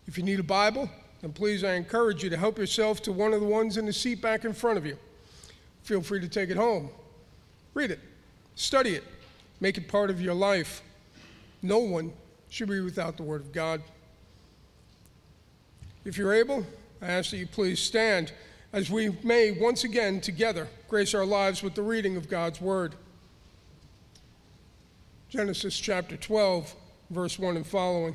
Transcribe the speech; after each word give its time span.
If 0.07 0.19
you 0.19 0.25
need 0.25 0.41
a 0.41 0.45
Bible, 0.45 0.91
then 1.21 1.33
please 1.33 1.63
I 1.63 1.75
encourage 1.75 2.25
you 2.25 2.31
to 2.31 2.37
help 2.37 2.59
yourself 2.59 3.03
to 3.03 3.13
one 3.13 3.33
of 3.33 3.41
the 3.41 3.47
ones 3.47 3.77
in 3.77 3.87
the 3.87 3.93
seat 3.93 4.21
back 4.21 4.45
in 4.45 4.53
front 4.53 4.79
of 4.79 4.87
you. 4.87 4.99
Feel 5.83 6.03
free 6.03 6.21
to 6.21 6.29
take 6.29 6.51
it 6.51 6.57
home. 6.57 6.91
Read 7.75 7.91
it, 7.91 8.01
study 8.55 8.95
it, 8.95 9.05
make 9.61 9.79
it 9.79 9.87
part 9.87 10.11
of 10.11 10.21
your 10.21 10.35
life. 10.35 10.83
No 11.63 11.79
one 11.79 12.13
should 12.49 12.69
be 12.69 12.81
without 12.81 13.17
the 13.17 13.23
Word 13.23 13.43
of 13.43 13.53
God. 13.53 13.83
If 16.05 16.17
you're 16.17 16.35
able, 16.35 16.67
I 17.03 17.07
ask 17.07 17.31
that 17.31 17.37
you 17.37 17.47
please 17.47 17.81
stand 17.81 18.33
as 18.77 18.91
we 18.91 19.09
may 19.23 19.53
once 19.53 19.85
again 19.85 20.21
together 20.21 20.69
grace 20.87 21.15
our 21.15 21.25
lives 21.25 21.63
with 21.63 21.75
the 21.75 21.83
reading 21.83 22.15
of 22.19 22.29
God's 22.29 22.61
Word. 22.61 22.95
Genesis 25.31 25.81
chapter 25.81 26.15
12, 26.19 26.75
verse 27.09 27.39
1 27.39 27.57
and 27.57 27.67
following. 27.67 28.15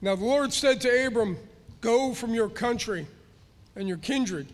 Now 0.00 0.16
the 0.16 0.24
Lord 0.24 0.54
said 0.54 0.80
to 0.80 1.06
Abram, 1.06 1.36
Go 1.82 2.14
from 2.14 2.32
your 2.32 2.48
country 2.48 3.06
and 3.76 3.86
your 3.86 3.98
kindred 3.98 4.46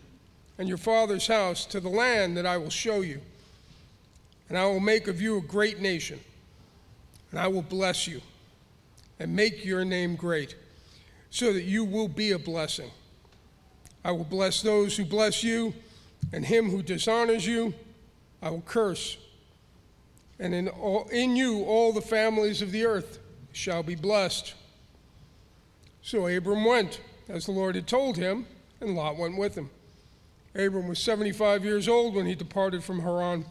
and 0.57 0.67
your 0.67 0.77
father's 0.77 1.27
house 1.27 1.65
to 1.67 1.79
the 1.79 1.87
land 1.87 2.35
that 2.35 2.45
I 2.45 2.57
will 2.57 2.69
show 2.69 2.99
you, 2.99 3.21
and 4.49 4.57
I 4.57 4.65
will 4.65 4.81
make 4.81 5.07
of 5.07 5.21
you 5.21 5.37
a 5.37 5.41
great 5.41 5.79
nation, 5.79 6.19
and 7.31 7.39
I 7.39 7.47
will 7.47 7.61
bless 7.61 8.05
you 8.05 8.19
and 9.17 9.33
make 9.33 9.63
your 9.63 9.85
name 9.85 10.17
great, 10.17 10.57
so 11.29 11.53
that 11.53 11.63
you 11.63 11.85
will 11.85 12.09
be 12.09 12.31
a 12.31 12.37
blessing. 12.37 12.91
I 14.03 14.11
will 14.11 14.25
bless 14.25 14.61
those 14.61 14.97
who 14.97 15.05
bless 15.05 15.43
you, 15.43 15.73
and 16.31 16.45
him 16.45 16.69
who 16.69 16.81
dishonors 16.81 17.45
you, 17.45 17.73
I 18.41 18.49
will 18.49 18.61
curse. 18.61 19.17
And 20.39 20.53
in, 20.53 20.67
all, 20.67 21.07
in 21.09 21.35
you, 21.35 21.63
all 21.63 21.93
the 21.93 22.01
families 22.01 22.61
of 22.61 22.71
the 22.71 22.85
earth 22.85 23.19
shall 23.53 23.83
be 23.83 23.95
blessed. 23.95 24.55
So 26.01 26.27
Abram 26.27 26.65
went, 26.65 26.99
as 27.29 27.45
the 27.45 27.51
Lord 27.53 27.75
had 27.75 27.87
told 27.87 28.17
him, 28.17 28.45
and 28.81 28.95
Lot 28.95 29.17
went 29.17 29.37
with 29.37 29.55
him. 29.55 29.69
Abram 30.55 30.87
was 30.87 30.99
75 30.99 31.63
years 31.63 31.87
old 31.87 32.15
when 32.15 32.25
he 32.25 32.35
departed 32.35 32.83
from 32.83 32.99
Haran. 32.99 33.45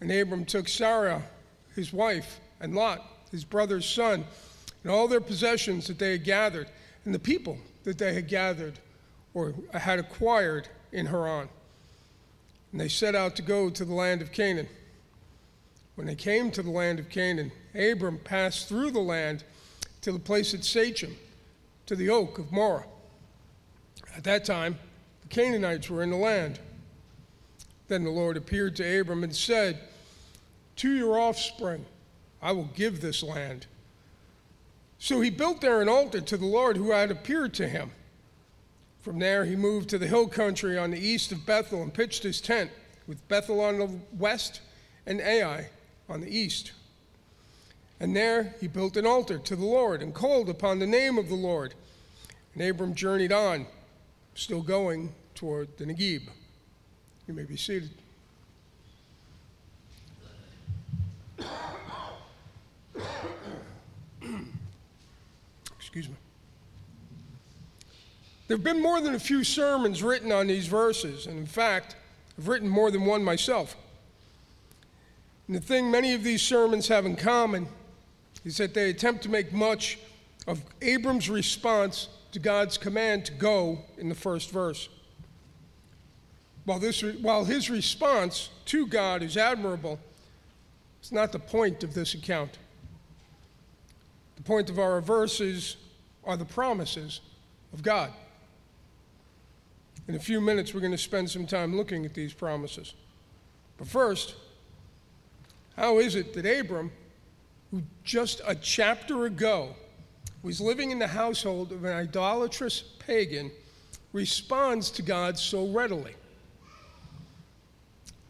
And 0.00 0.10
Abram 0.10 0.44
took 0.44 0.68
Sarah, 0.68 1.22
his 1.74 1.92
wife, 1.92 2.38
and 2.60 2.74
Lot, 2.74 3.02
his 3.30 3.44
brother's 3.44 3.86
son, 3.86 4.24
and 4.82 4.92
all 4.92 5.08
their 5.08 5.20
possessions 5.20 5.86
that 5.88 5.98
they 5.98 6.12
had 6.12 6.24
gathered, 6.24 6.68
and 7.04 7.14
the 7.14 7.18
people 7.18 7.58
that 7.82 7.98
they 7.98 8.14
had 8.14 8.28
gathered 8.28 8.78
or 9.34 9.52
had 9.72 9.98
acquired 9.98 10.68
in 10.92 11.06
Haran. 11.06 11.48
And 12.72 12.80
they 12.80 12.88
set 12.88 13.14
out 13.14 13.36
to 13.36 13.42
go 13.42 13.68
to 13.68 13.84
the 13.84 13.94
land 13.94 14.22
of 14.22 14.32
Canaan. 14.32 14.68
When 15.96 16.06
they 16.06 16.14
came 16.14 16.50
to 16.52 16.62
the 16.62 16.70
land 16.70 16.98
of 16.98 17.08
Canaan, 17.08 17.52
Abram 17.74 18.18
passed 18.18 18.68
through 18.68 18.92
the 18.92 19.00
land 19.00 19.44
to 20.00 20.12
the 20.12 20.18
place 20.18 20.54
at 20.54 20.64
Shechem, 20.64 21.16
to 21.86 21.96
the 21.96 22.10
oak 22.10 22.38
of 22.38 22.50
Moreh. 22.50 22.84
At 24.16 24.24
that 24.24 24.44
time, 24.44 24.78
the 25.22 25.28
Canaanites 25.28 25.90
were 25.90 26.02
in 26.02 26.10
the 26.10 26.16
land. 26.16 26.58
Then 27.88 28.04
the 28.04 28.10
Lord 28.10 28.36
appeared 28.36 28.76
to 28.76 29.00
Abram 29.00 29.24
and 29.24 29.34
said, 29.34 29.78
To 30.76 30.92
your 30.92 31.18
offspring 31.18 31.84
I 32.42 32.52
will 32.52 32.70
give 32.74 33.00
this 33.00 33.22
land. 33.22 33.66
So 34.98 35.20
he 35.20 35.30
built 35.30 35.60
there 35.60 35.80
an 35.80 35.88
altar 35.88 36.20
to 36.20 36.36
the 36.36 36.46
Lord 36.46 36.76
who 36.76 36.90
had 36.90 37.10
appeared 37.10 37.54
to 37.54 37.68
him. 37.68 37.90
From 39.04 39.18
there, 39.18 39.44
he 39.44 39.54
moved 39.54 39.90
to 39.90 39.98
the 39.98 40.06
hill 40.06 40.26
country 40.26 40.78
on 40.78 40.90
the 40.90 40.98
east 40.98 41.30
of 41.30 41.44
Bethel 41.44 41.82
and 41.82 41.92
pitched 41.92 42.22
his 42.22 42.40
tent, 42.40 42.70
with 43.06 43.28
Bethel 43.28 43.60
on 43.60 43.78
the 43.78 43.90
west 44.16 44.62
and 45.04 45.20
Ai 45.20 45.68
on 46.08 46.22
the 46.22 46.34
east. 46.34 46.72
And 48.00 48.16
there 48.16 48.54
he 48.62 48.66
built 48.66 48.96
an 48.96 49.04
altar 49.04 49.36
to 49.36 49.56
the 49.56 49.66
Lord 49.66 50.00
and 50.00 50.14
called 50.14 50.48
upon 50.48 50.78
the 50.78 50.86
name 50.86 51.18
of 51.18 51.28
the 51.28 51.34
Lord. 51.34 51.74
And 52.54 52.62
Abram 52.62 52.94
journeyed 52.94 53.30
on, 53.30 53.66
still 54.34 54.62
going 54.62 55.14
toward 55.34 55.76
the 55.76 55.84
Negeb. 55.84 56.22
You 57.28 57.34
may 57.34 57.42
be 57.44 57.58
seated. 57.58 57.90
Excuse 65.76 66.08
me. 66.08 66.14
There 68.46 68.56
have 68.56 68.64
been 68.64 68.82
more 68.82 69.00
than 69.00 69.14
a 69.14 69.18
few 69.18 69.42
sermons 69.42 70.02
written 70.02 70.30
on 70.30 70.46
these 70.46 70.66
verses, 70.66 71.26
and 71.26 71.38
in 71.38 71.46
fact, 71.46 71.96
I've 72.38 72.48
written 72.48 72.68
more 72.68 72.90
than 72.90 73.06
one 73.06 73.24
myself. 73.24 73.76
And 75.46 75.56
the 75.56 75.60
thing 75.60 75.90
many 75.90 76.12
of 76.14 76.22
these 76.22 76.42
sermons 76.42 76.88
have 76.88 77.06
in 77.06 77.16
common 77.16 77.68
is 78.44 78.58
that 78.58 78.74
they 78.74 78.90
attempt 78.90 79.22
to 79.22 79.30
make 79.30 79.52
much 79.52 79.98
of 80.46 80.62
Abram's 80.82 81.30
response 81.30 82.08
to 82.32 82.38
God's 82.38 82.76
command 82.76 83.24
to 83.26 83.32
go 83.32 83.78
in 83.96 84.08
the 84.08 84.14
first 84.14 84.50
verse. 84.50 84.88
While, 86.64 86.78
this, 86.78 87.02
while 87.02 87.44
his 87.44 87.70
response 87.70 88.50
to 88.66 88.86
God 88.86 89.22
is 89.22 89.36
admirable, 89.36 89.98
it's 91.00 91.12
not 91.12 91.32
the 91.32 91.38
point 91.38 91.84
of 91.84 91.94
this 91.94 92.14
account. 92.14 92.58
The 94.36 94.42
point 94.42 94.70
of 94.70 94.78
our 94.78 95.00
verses 95.00 95.76
are 96.24 96.36
the 96.36 96.44
promises 96.44 97.20
of 97.72 97.82
God. 97.82 98.12
In 100.06 100.14
a 100.14 100.18
few 100.18 100.40
minutes, 100.40 100.74
we're 100.74 100.80
going 100.80 100.92
to 100.92 100.98
spend 100.98 101.30
some 101.30 101.46
time 101.46 101.76
looking 101.76 102.04
at 102.04 102.12
these 102.12 102.34
promises. 102.34 102.94
But 103.78 103.88
first, 103.88 104.34
how 105.76 105.98
is 105.98 106.14
it 106.14 106.34
that 106.34 106.44
Abram, 106.44 106.92
who 107.70 107.82
just 108.04 108.42
a 108.46 108.54
chapter 108.54 109.24
ago 109.24 109.74
was 110.42 110.60
living 110.60 110.90
in 110.90 110.98
the 110.98 111.06
household 111.06 111.72
of 111.72 111.84
an 111.84 111.96
idolatrous 111.96 112.82
pagan, 112.98 113.50
responds 114.12 114.90
to 114.90 115.02
God 115.02 115.38
so 115.38 115.68
readily? 115.68 116.14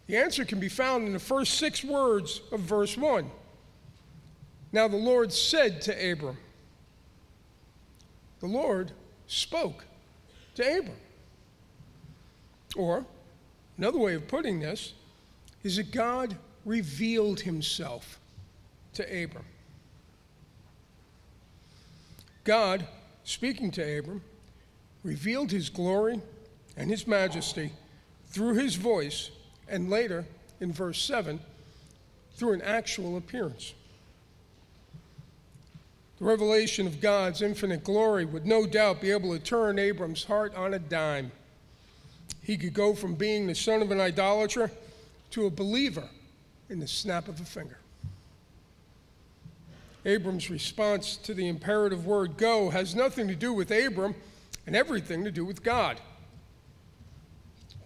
The 0.07 0.17
answer 0.17 0.45
can 0.45 0.61
be 0.61 0.69
found 0.69 1.07
in 1.07 1.13
the 1.13 1.19
first 1.19 1.55
six 1.55 1.83
words 1.83 2.41
of 2.53 2.61
verse 2.61 2.97
1. 2.97 3.29
Now 4.71 4.87
the 4.87 4.97
Lord 4.97 5.33
said 5.33 5.81
to 5.83 6.13
Abram, 6.13 6.37
the 8.41 8.47
Lord 8.47 8.93
spoke 9.27 9.85
to 10.55 10.79
Abram. 10.79 10.97
Or, 12.77 13.05
another 13.79 13.99
way 13.99 14.15
of 14.15 14.29
putting 14.29 14.61
this 14.61 14.95
is 15.63 15.77
that 15.77 15.93
God 15.93 16.37
revealed 16.65 17.41
himself 17.41 18.19
to 18.95 19.03
Abram. 19.05 19.45
God, 22.45 22.87
speaking 23.25 23.71
to 23.73 23.99
Abram, 23.99 24.23
revealed 25.03 25.51
his 25.51 25.71
glory 25.71 26.21
and 26.77 26.91
his 26.91 27.07
majesty 27.07 27.73
through 28.29 28.55
his 28.55 28.75
voice, 28.75 29.31
and 29.69 29.89
later, 29.89 30.27
in 30.61 30.73
verse 30.73 31.01
7, 31.03 31.41
through 32.37 32.53
an 32.53 32.63
actual 32.63 33.17
appearance. 33.17 33.75
The 36.19 36.25
revelation 36.25 36.87
of 36.87 37.01
God's 37.01 37.43
infinite 37.43 37.85
glory 37.85 38.25
would 38.25 38.47
no 38.47 38.67
doubt 38.67 39.01
be 39.01 39.11
able 39.11 39.33
to 39.33 39.39
turn 39.39 39.79
Abram's 39.79 40.25
heart 40.25 40.55
on 40.55 40.75
a 40.75 40.79
dime. 40.79 41.33
He 42.45 42.57
could 42.59 42.75
go 42.75 42.95
from 42.95 43.15
being 43.15 43.47
the 43.47 43.55
son 43.55 43.83
of 43.83 43.91
an 43.91 44.01
idolater 44.01 44.71
to 45.31 45.47
a 45.47 45.51
believer 45.51 46.09
in 46.69 46.79
the 46.79 46.87
snap 46.87 47.27
of 47.27 47.41
a 47.41 47.45
finger. 47.45 47.79
Abram's 50.05 50.51
response 50.51 51.17
to 51.17 51.33
the 51.33 51.49
imperative 51.49 52.07
word 52.07 52.37
go 52.37 52.69
has 52.69 52.95
nothing 52.95 53.27
to 53.29 53.35
do 53.35 53.55
with 53.55 53.71
Abram 53.71 54.15
and 54.67 54.77
everything 54.77 55.25
to 55.25 55.31
do 55.31 55.45
with 55.45 55.63
God. 55.63 55.99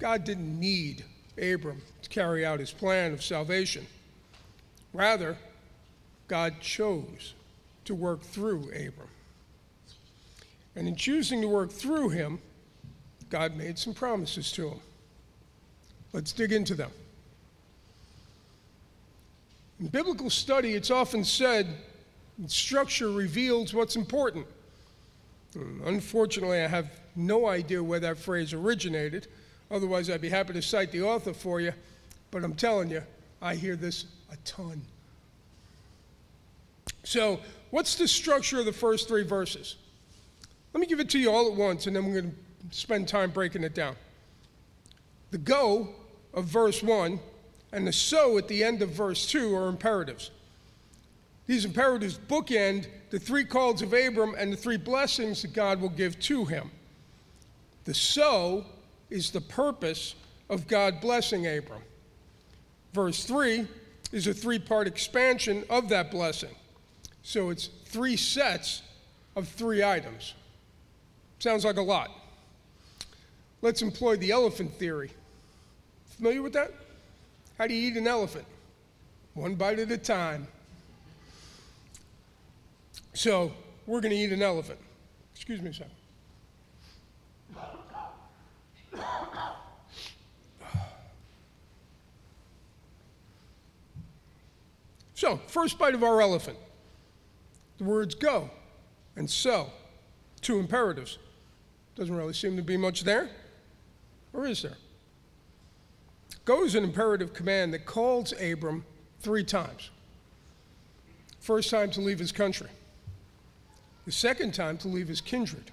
God 0.01 0.25
didn't 0.25 0.59
need 0.59 1.05
Abram 1.41 1.81
to 2.03 2.09
carry 2.09 2.45
out 2.45 2.59
his 2.59 2.73
plan 2.73 3.13
of 3.13 3.23
salvation. 3.23 3.87
Rather, 4.93 5.37
God 6.27 6.61
chose 6.61 7.35
to 7.85 7.95
work 7.95 8.23
through 8.23 8.65
Abram. 8.71 9.09
And 10.75 10.89
in 10.89 10.97
choosing 10.97 11.41
to 11.43 11.49
work 11.49 11.71
through 11.71 12.11
him, 12.11 12.41
God 13.31 13.57
made 13.57 13.79
some 13.79 13.95
promises 13.95 14.51
to 14.53 14.71
him. 14.71 14.81
Let's 16.13 16.33
dig 16.33 16.53
into 16.53 16.75
them. 16.75 16.91
In 19.81 19.89
biblical 19.89 20.31
study, 20.31 20.75
it's 20.75 20.91
often 20.91 21.23
said 21.25 21.67
structure 22.47 23.11
reveals 23.11 23.75
what's 23.75 23.97
important. 23.97 24.47
Hmm, 25.55 25.81
unfortunately, 25.85 26.61
I 26.61 26.67
have 26.67 26.91
no 27.15 27.47
idea 27.47 27.83
where 27.83 28.01
that 28.01 28.19
phrase 28.19 28.53
originated. 28.53 29.27
Otherwise, 29.71 30.09
I'd 30.09 30.21
be 30.21 30.29
happy 30.29 30.53
to 30.55 30.63
cite 30.63 30.93
the 30.93 31.03
author 31.03 31.35
for 31.35 31.61
you. 31.61 31.73
But 32.31 32.45
I'm 32.45 32.55
telling 32.55 32.91
you, 32.91 33.03
I 33.41 33.55
hear 33.55 33.77
this 33.77 34.05
a 34.33 34.37
ton. 34.45 34.83
So, 37.05 37.41
what's 37.71 37.97
the 37.97 38.09
structure 38.09 38.59
of 38.59 38.67
the 38.67 38.73
first 38.73 39.09
three 39.09 39.23
verses? 39.23 39.77
Let 40.75 40.81
me 40.81 40.87
give 40.87 41.01
it 41.01 41.09
to 41.11 41.19
you 41.19 41.31
all 41.31 41.51
at 41.51 41.55
once, 41.55 41.87
and 41.87 41.97
then 41.97 42.05
we're 42.05 42.21
going 42.21 42.31
to 42.31 42.37
spend 42.71 43.09
time 43.09 43.31
breaking 43.31 43.65
it 43.65 43.75
down. 43.75 43.97
The 45.31 45.39
go 45.39 45.89
of 46.35 46.47
verse 46.47 46.83
1 46.83 47.21
and 47.73 47.87
the 47.87 47.93
so 47.93 48.39
at 48.39 48.49
the 48.49 48.65
end 48.65 48.83
of 48.83 48.91
verse 48.91 49.27
2 49.27 49.55
are 49.55 49.69
imperatives. 49.69 50.31
These 51.47 51.65
imperatives 51.65 52.19
bookend 52.19 52.87
the 53.11 53.19
three 53.19 53.45
calls 53.45 53.83
of 53.83 53.93
Abram 53.93 54.35
and 54.37 54.53
the 54.53 54.57
three 54.57 54.77
blessings 54.77 55.43
that 55.43 55.55
God 55.55 55.81
will 55.81 55.89
give 55.89 56.19
to 56.21 56.45
him. 56.45 56.71
The 57.85 57.95
so 57.95 58.67
is 59.11 59.31
the 59.31 59.41
purpose 59.41 60.15
of 60.51 60.69
God 60.69 61.01
blessing 61.01 61.47
Abram. 61.47 61.83
Verse 62.93 63.25
3 63.25 63.67
is 64.13 64.27
a 64.27 64.35
three 64.35 64.59
part 64.59 64.87
expansion 64.87 65.65
of 65.71 65.89
that 65.89 66.11
blessing. 66.11 66.55
So 67.23 67.51
it's 67.51 67.69
three 67.87 68.17
sets 68.17 68.83
of 69.37 69.49
three 69.49 69.85
items. 69.85 70.35
Sounds 71.39 71.65
like 71.65 71.77
a 71.77 71.83
lot. 71.83 72.11
Let's 73.61 73.83
employ 73.83 74.17
the 74.17 74.31
elephant 74.31 74.75
theory. 74.75 75.11
Familiar 76.17 76.43
with 76.43 76.53
that? 76.55 76.73
How 77.59 77.67
do 77.67 77.75
you 77.75 77.91
eat 77.91 77.97
an 77.97 78.07
elephant? 78.07 78.45
One 79.35 79.55
bite 79.55 79.79
at 79.79 79.91
a 79.91 79.99
time. 79.99 80.47
So, 83.15 83.53
we're 83.87 84.01
going 84.01 84.13
to 84.13 84.17
eat 84.17 84.33
an 84.33 84.43
elephant. 84.43 84.79
Excuse 85.35 85.61
me 85.61 85.73
sir. 85.73 85.85
So, 95.15 95.41
first 95.49 95.79
bite 95.79 95.95
of 95.95 96.05
our 96.05 96.21
elephant. 96.21 96.59
The 97.79 97.85
words 97.85 98.15
go 98.15 98.51
and 99.19 99.29
so, 99.29 99.71
two 100.41 100.61
imperatives. 100.61 101.19
Doesn't 101.97 102.15
really 102.15 102.33
seem 102.33 102.57
to 102.57 102.63
be 102.63 102.77
much 102.77 103.03
there, 103.03 103.29
or 104.33 104.47
is 104.47 104.63
there? 104.63 104.77
Go 106.45 106.65
is 106.65 106.75
an 106.75 106.85
imperative 106.85 107.35
command 107.35 107.75
that 107.75 107.85
calls 107.85 108.33
Abram 108.41 108.85
three 109.21 109.45
times. 109.45 109.91
First 111.41 111.71
time 111.71 111.91
to 111.93 112.01
leave 112.01 112.19
his 112.19 112.33
country, 112.33 112.69
the 114.05 114.13
second 114.13 114.55
time 114.55 114.77
to 114.79 114.89
leave 114.89 115.09
his 115.09 115.21
kindred, 115.21 115.71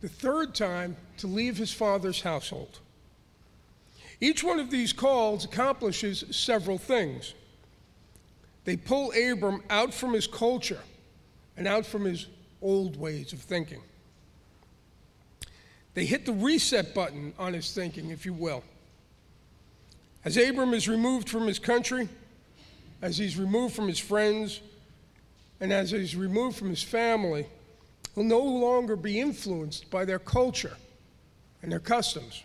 the 0.00 0.08
third 0.08 0.54
time 0.54 0.96
to 1.18 1.26
leave 1.26 1.56
his 1.56 1.72
father's 1.72 2.20
household. 2.20 2.78
Each 4.20 4.42
one 4.42 4.60
of 4.60 4.70
these 4.70 4.92
calls 4.92 5.44
accomplishes 5.44 6.24
several 6.30 6.78
things. 6.78 7.34
They 8.64 8.76
pull 8.76 9.12
Abram 9.12 9.62
out 9.68 9.92
from 9.92 10.12
his 10.12 10.26
culture 10.26 10.80
and 11.56 11.68
out 11.68 11.86
from 11.86 12.04
his 12.04 12.26
old 12.62 12.96
ways 12.96 13.32
of 13.32 13.40
thinking. 13.40 13.80
They 15.96 16.04
hit 16.04 16.26
the 16.26 16.32
reset 16.34 16.94
button 16.94 17.32
on 17.38 17.54
his 17.54 17.72
thinking, 17.72 18.10
if 18.10 18.26
you 18.26 18.34
will. 18.34 18.62
As 20.26 20.36
Abram 20.36 20.74
is 20.74 20.90
removed 20.90 21.30
from 21.30 21.46
his 21.46 21.58
country, 21.58 22.06
as 23.00 23.16
he's 23.16 23.38
removed 23.38 23.74
from 23.74 23.88
his 23.88 23.98
friends, 23.98 24.60
and 25.58 25.72
as 25.72 25.92
he's 25.92 26.14
removed 26.14 26.58
from 26.58 26.68
his 26.68 26.82
family, 26.82 27.46
he'll 28.14 28.24
no 28.24 28.40
longer 28.42 28.94
be 28.94 29.18
influenced 29.18 29.88
by 29.90 30.04
their 30.04 30.18
culture 30.18 30.76
and 31.62 31.72
their 31.72 31.80
customs. 31.80 32.42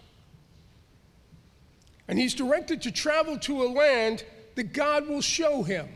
And 2.08 2.18
he's 2.18 2.34
directed 2.34 2.82
to 2.84 2.92
travel 2.92 3.38
to 3.40 3.64
a 3.64 3.68
land 3.68 4.24
that 4.56 4.72
God 4.72 5.10
will 5.10 5.22
show 5.22 5.62
him. 5.62 5.90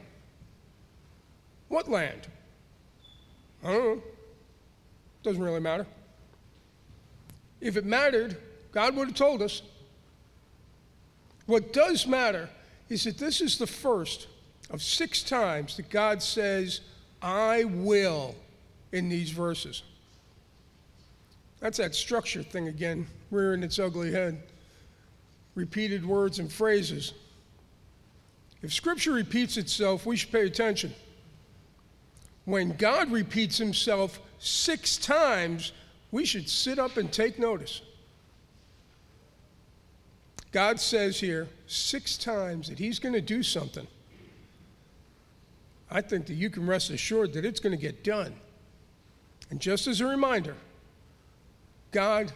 What 1.70 1.90
land? 1.90 2.28
I 3.64 3.72
don't 3.72 3.96
know. 3.96 4.04
Doesn't 5.24 5.42
really 5.42 5.62
matter. 5.62 5.88
If 7.62 7.78
it 7.78 7.86
mattered, 7.86 8.38
God 8.72 8.96
would 8.96 9.08
have 9.08 9.18
told 9.18 9.42
us. 9.42 9.62
What 11.46 11.74
does 11.74 12.08
matter 12.08 12.50
is 12.90 13.04
that 13.04 13.18
this 13.18 13.42
is 13.42 13.58
the 13.58 13.68
first 13.68 14.28
of 14.70 14.82
six 14.82 15.24
times 15.24 15.78
that 15.78 15.90
God 15.90 16.22
says, 16.22 16.82
I 17.22 17.64
will, 17.66 18.36
in 18.92 19.10
these 19.10 19.30
verses. 19.32 19.84
That's 21.60 21.78
that 21.78 21.96
structure 21.96 22.44
thing 22.44 22.68
again, 22.68 23.08
rearing 23.32 23.64
its 23.64 23.80
ugly 23.80 24.12
head. 24.12 24.42
Repeated 25.56 26.06
words 26.06 26.40
and 26.40 26.52
phrases. 26.52 27.14
If 28.62 28.74
Scripture 28.74 29.14
repeats 29.14 29.58
itself, 29.58 30.06
we 30.06 30.18
should 30.18 30.32
pay 30.32 30.46
attention. 30.46 30.94
When 32.46 32.76
God 32.78 33.12
repeats 33.12 33.58
himself 33.58 34.20
six 34.40 34.98
times, 34.98 35.72
we 36.16 36.24
should 36.24 36.48
sit 36.48 36.80
up 36.80 36.96
and 36.96 37.12
take 37.12 37.38
notice. 37.38 37.82
God 40.54 40.80
says 40.80 41.20
here 41.20 41.50
six 41.68 42.18
times 42.18 42.70
that 42.70 42.80
he's 42.80 43.00
going 43.00 43.12
to 43.12 43.20
do 43.20 43.44
something. 43.44 43.86
I 45.92 46.00
think 46.00 46.26
that 46.28 46.36
you 46.36 46.50
can 46.50 46.66
rest 46.66 46.90
assured 46.90 47.34
that 47.34 47.44
it's 47.44 47.60
going 47.60 47.76
to 47.76 47.82
get 47.82 48.06
done. 48.06 48.34
And 49.50 49.60
just 49.60 49.88
as 49.88 50.00
a 50.00 50.06
reminder, 50.06 50.56
God 51.92 52.32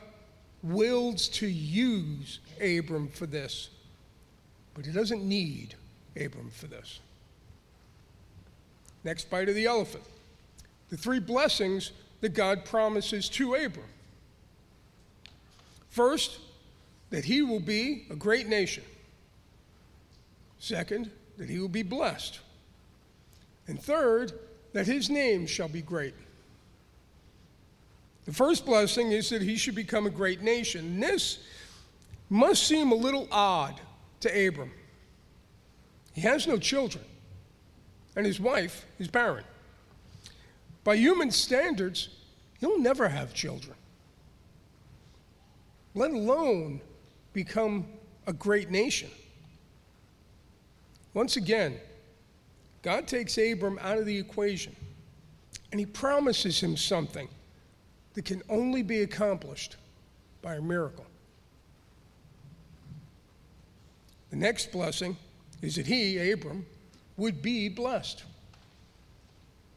wills 0.61 1.29
to 1.29 1.47
use 1.47 2.39
Abram 2.61 3.07
for 3.07 3.27
this, 3.27 3.69
but 4.73 4.85
he 4.85 4.91
doesn't 4.91 5.23
need 5.23 5.75
Abram 6.17 6.49
for 6.49 6.67
this. 6.67 6.99
Next 9.05 9.29
bite 9.29 9.47
of 9.47 9.55
the 9.55 9.67
elephant 9.67 10.03
the 10.89 10.97
three 10.97 11.19
blessings 11.19 11.93
that 12.21 12.33
God 12.33 12.65
promises 12.65 13.29
to 13.29 13.55
Abram. 13.55 13.85
First, 15.89 16.39
that 17.09 17.25
he 17.25 17.41
will 17.41 17.59
be 17.59 18.05
a 18.09 18.15
great 18.15 18.47
nation. 18.47 18.83
Second, 20.59 21.09
that 21.37 21.49
he 21.49 21.59
will 21.59 21.69
be 21.69 21.83
blessed. 21.83 22.39
And 23.67 23.81
third, 23.81 24.33
that 24.73 24.85
his 24.85 25.09
name 25.09 25.47
shall 25.47 25.69
be 25.69 25.81
great. 25.81 26.13
The 28.25 28.33
first 28.33 28.65
blessing 28.65 29.11
is 29.11 29.29
that 29.29 29.41
he 29.41 29.55
should 29.55 29.75
become 29.75 30.05
a 30.05 30.11
great 30.11 30.41
nation. 30.41 30.85
And 30.85 31.03
this 31.03 31.39
must 32.29 32.67
seem 32.67 32.91
a 32.91 32.95
little 32.95 33.27
odd 33.31 33.79
to 34.19 34.47
Abram. 34.47 34.71
He 36.13 36.21
has 36.21 36.45
no 36.45 36.57
children 36.57 37.03
and 38.15 38.25
his 38.25 38.39
wife 38.39 38.85
is 38.99 39.07
barren. 39.07 39.45
By 40.83 40.95
human 40.95 41.31
standards, 41.31 42.09
he'll 42.59 42.79
never 42.79 43.09
have 43.09 43.33
children, 43.33 43.75
let 45.93 46.11
alone 46.11 46.81
become 47.33 47.85
a 48.27 48.33
great 48.33 48.69
nation. 48.69 49.09
Once 51.13 51.35
again, 51.35 51.79
God 52.81 53.07
takes 53.07 53.37
Abram 53.37 53.79
out 53.81 53.97
of 53.97 54.05
the 54.05 54.17
equation 54.17 54.75
and 55.71 55.79
he 55.79 55.85
promises 55.85 56.61
him 56.61 56.77
something 56.77 57.27
that 58.13 58.25
can 58.25 58.41
only 58.49 58.81
be 58.81 59.01
accomplished 59.01 59.75
by 60.41 60.55
a 60.55 60.61
miracle. 60.61 61.05
The 64.29 64.35
next 64.35 64.71
blessing 64.71 65.17
is 65.61 65.75
that 65.75 65.87
he, 65.87 66.31
Abram, 66.31 66.65
would 67.17 67.41
be 67.41 67.69
blessed. 67.69 68.23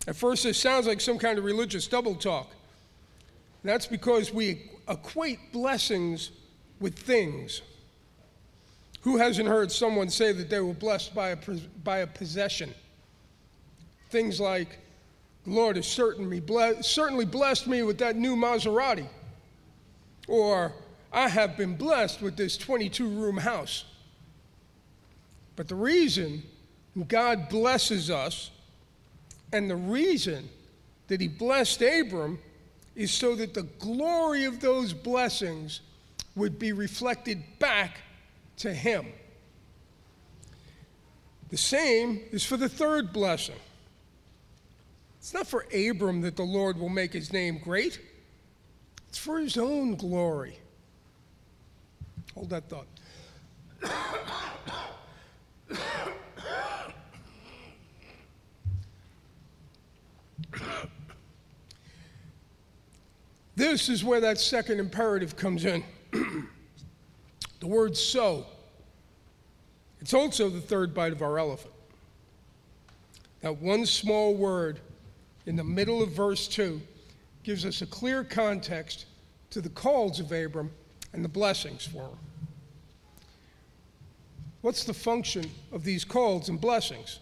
At 0.06 0.16
first, 0.16 0.42
this 0.44 0.58
sounds 0.58 0.86
like 0.86 1.00
some 1.00 1.18
kind 1.18 1.38
of 1.38 1.44
religious 1.44 1.86
double 1.86 2.14
talk. 2.14 2.50
That's 3.62 3.86
because 3.86 4.32
we 4.32 4.70
equate 4.88 5.52
blessings 5.52 6.30
with 6.80 6.98
things. 6.98 7.62
Who 9.02 9.16
hasn't 9.16 9.48
heard 9.48 9.70
someone 9.70 10.08
say 10.08 10.32
that 10.32 10.50
they 10.50 10.60
were 10.60 10.74
blessed 10.74 11.14
by 11.14 11.30
a, 11.30 11.36
by 11.84 11.98
a 11.98 12.06
possession? 12.06 12.74
Things 14.10 14.40
like, 14.40 14.78
the 15.44 15.50
Lord 15.50 15.76
has 15.76 15.86
certainly, 15.86 16.42
certainly 16.82 17.24
blessed 17.24 17.66
me 17.66 17.82
with 17.82 17.98
that 17.98 18.16
new 18.16 18.36
Maserati. 18.36 19.06
Or, 20.28 20.72
I 21.12 21.28
have 21.28 21.56
been 21.56 21.76
blessed 21.76 22.22
with 22.22 22.36
this 22.36 22.56
22 22.56 23.08
room 23.08 23.36
house. 23.36 23.84
But 25.56 25.68
the 25.68 25.74
reason 25.74 26.42
God 27.08 27.48
blesses 27.48 28.08
us 28.10 28.51
and 29.52 29.70
the 29.70 29.76
reason 29.76 30.48
that 31.08 31.20
He 31.20 31.28
blessed 31.28 31.82
Abram 31.82 32.38
is 32.94 33.10
so 33.10 33.34
that 33.36 33.54
the 33.54 33.62
glory 33.62 34.44
of 34.44 34.60
those 34.60 34.92
blessings 34.92 35.80
would 36.34 36.58
be 36.58 36.72
reflected 36.72 37.42
back 37.58 37.98
to 38.58 38.72
him. 38.72 39.06
The 41.50 41.56
same 41.56 42.20
is 42.30 42.44
for 42.44 42.56
the 42.56 42.68
third 42.68 43.12
blessing. 43.12 43.56
It's 45.18 45.34
not 45.34 45.46
for 45.46 45.66
Abram 45.72 46.22
that 46.22 46.36
the 46.36 46.42
Lord 46.42 46.78
will 46.78 46.88
make 46.88 47.12
his 47.12 47.32
name 47.32 47.60
great, 47.62 48.00
it's 49.08 49.18
for 49.18 49.38
his 49.38 49.56
own 49.56 49.94
glory. 49.94 50.58
Hold 52.34 52.50
that 52.50 52.68
thought. 52.68 52.86
This 63.72 63.88
is 63.88 64.04
where 64.04 64.20
that 64.20 64.38
second 64.38 64.80
imperative 64.80 65.34
comes 65.34 65.64
in. 65.64 65.82
the 66.12 67.66
word 67.66 67.96
so. 67.96 68.44
It's 69.98 70.12
also 70.12 70.50
the 70.50 70.60
third 70.60 70.92
bite 70.92 71.12
of 71.12 71.22
our 71.22 71.38
elephant. 71.38 71.72
That 73.40 73.56
one 73.62 73.86
small 73.86 74.34
word 74.34 74.78
in 75.46 75.56
the 75.56 75.64
middle 75.64 76.02
of 76.02 76.10
verse 76.10 76.46
2 76.48 76.82
gives 77.44 77.64
us 77.64 77.80
a 77.80 77.86
clear 77.86 78.24
context 78.24 79.06
to 79.52 79.62
the 79.62 79.70
calls 79.70 80.20
of 80.20 80.32
Abram 80.32 80.70
and 81.14 81.24
the 81.24 81.30
blessings 81.30 81.86
for 81.86 82.02
him. 82.02 82.18
What's 84.60 84.84
the 84.84 84.92
function 84.92 85.50
of 85.72 85.82
these 85.82 86.04
calls 86.04 86.50
and 86.50 86.60
blessings? 86.60 87.20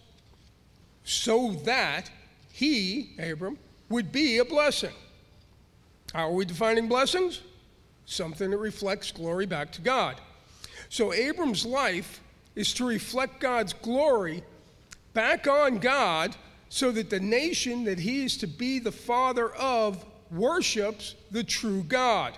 So 1.04 1.52
that 1.64 2.11
he, 2.50 3.12
Abram, 3.21 3.57
would 3.88 4.11
be 4.11 4.38
a 4.38 4.45
blessing. 4.45 4.95
How 6.12 6.28
are 6.28 6.32
we 6.32 6.44
defining 6.44 6.88
blessings? 6.88 7.40
Something 8.06 8.50
that 8.50 8.58
reflects 8.58 9.12
glory 9.12 9.46
back 9.46 9.70
to 9.72 9.80
God. 9.80 10.20
So 10.88 11.12
Abram's 11.12 11.64
life 11.64 12.20
is 12.56 12.74
to 12.74 12.84
reflect 12.84 13.40
God's 13.40 13.72
glory 13.72 14.42
back 15.12 15.46
on 15.46 15.78
God 15.78 16.34
so 16.68 16.90
that 16.92 17.10
the 17.10 17.20
nation 17.20 17.84
that 17.84 17.98
he 17.98 18.24
is 18.24 18.36
to 18.38 18.46
be 18.46 18.78
the 18.78 18.92
father 18.92 19.50
of 19.54 20.04
worships 20.30 21.14
the 21.30 21.44
true 21.44 21.82
God. 21.84 22.36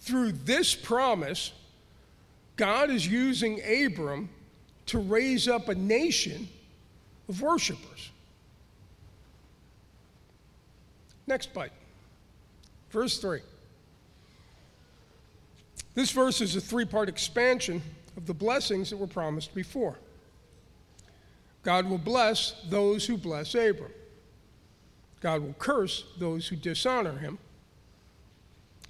Through 0.00 0.32
this 0.32 0.74
promise, 0.74 1.52
God 2.56 2.90
is 2.90 3.06
using 3.06 3.60
Abram 3.62 4.28
to 4.86 4.98
raise 4.98 5.48
up 5.48 5.68
a 5.68 5.74
nation 5.74 6.48
of 7.28 7.40
worshipers. 7.40 8.10
Next 11.26 11.52
bite. 11.54 11.72
Verse 12.90 13.18
3. 13.18 13.40
This 15.94 16.10
verse 16.10 16.40
is 16.40 16.56
a 16.56 16.60
three 16.60 16.84
part 16.84 17.08
expansion 17.08 17.82
of 18.16 18.26
the 18.26 18.34
blessings 18.34 18.90
that 18.90 18.96
were 18.96 19.06
promised 19.06 19.54
before. 19.54 19.96
God 21.62 21.88
will 21.88 21.98
bless 21.98 22.54
those 22.68 23.06
who 23.06 23.16
bless 23.16 23.54
Abram. 23.54 23.92
God 25.20 25.42
will 25.42 25.54
curse 25.58 26.04
those 26.18 26.48
who 26.48 26.56
dishonor 26.56 27.18
him. 27.18 27.38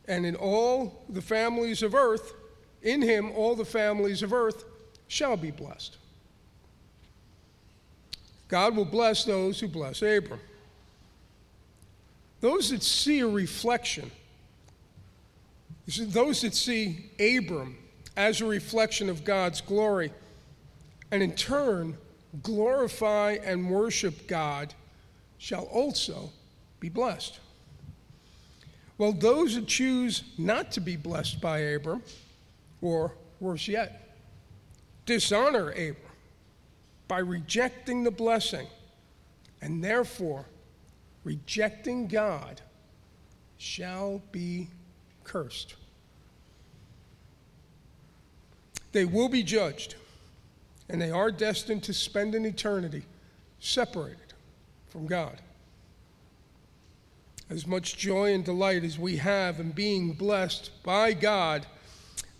And 0.07 0.25
in 0.25 0.37
all 0.37 1.05
the 1.09 1.23
families 1.23 1.83
of 1.83 1.95
earth, 1.95 2.35
in 2.83 3.03
him 3.03 3.33
all 3.33 3.55
the 3.55 3.65
families 3.65 4.23
of 4.23 4.33
earth 4.33 4.65
shall 5.09 5.37
be 5.37 5.51
blessed. 5.51 5.97
God 8.49 8.77
will 8.77 8.85
bless 8.85 9.25
those 9.25 9.61
who 9.61 9.69
bless 9.69 10.03
Abram. 10.03 10.41
Those 12.41 12.71
that 12.71 12.83
see 12.83 13.21
a 13.21 13.29
reflection, 13.29 14.11
those 15.99 16.41
that 16.43 16.55
see 16.55 17.11
Abram 17.19 17.77
as 18.17 18.41
a 18.41 18.47
reflection 18.47 19.09
of 19.09 19.25
God's 19.25 19.61
glory, 19.61 20.13
and 21.11 21.23
in 21.23 21.35
turn 21.35 21.97
glorify 22.43 23.39
and 23.43 23.69
worship 23.69 24.27
God, 24.27 24.75
shall 25.39 25.65
also 25.65 26.31
be 26.79 26.89
blessed. 26.89 27.41
Well, 28.99 29.13
those 29.13 29.55
that 29.55 29.67
choose 29.67 30.23
not 30.37 30.73
to 30.73 30.81
be 30.81 30.97
blessed 30.97 31.41
by 31.41 31.59
Abram, 31.59 32.03
or 32.83 33.15
worse 33.41 33.67
yet, 33.67 34.17
dishonor 35.07 35.71
Abram 35.71 35.97
by 37.09 37.19
rejecting 37.19 38.05
the 38.05 38.11
blessing 38.11 38.67
and 39.61 39.83
therefore 39.83 40.45
rejecting 41.25 42.07
God 42.07 42.61
shall 43.59 44.23
be 44.33 44.69
cursed. 45.25 45.75
They 48.93 49.05
will 49.05 49.29
be 49.29 49.43
judged, 49.43 49.95
and 50.89 51.01
they 51.01 51.11
are 51.11 51.31
destined 51.31 51.83
to 51.85 51.95
spend 51.95 52.35
an 52.35 52.45
eternity 52.45 53.05
separated 53.61 54.35
from 54.89 55.07
God. 55.07 55.41
As 57.49 57.67
much 57.67 57.97
joy 57.97 58.33
and 58.33 58.45
delight 58.45 58.85
as 58.85 58.99
we 58.99 59.17
have 59.17 59.61
in 59.61 59.73
being 59.73 60.13
blessed 60.13 60.71
by 60.83 61.13
God, 61.13 61.67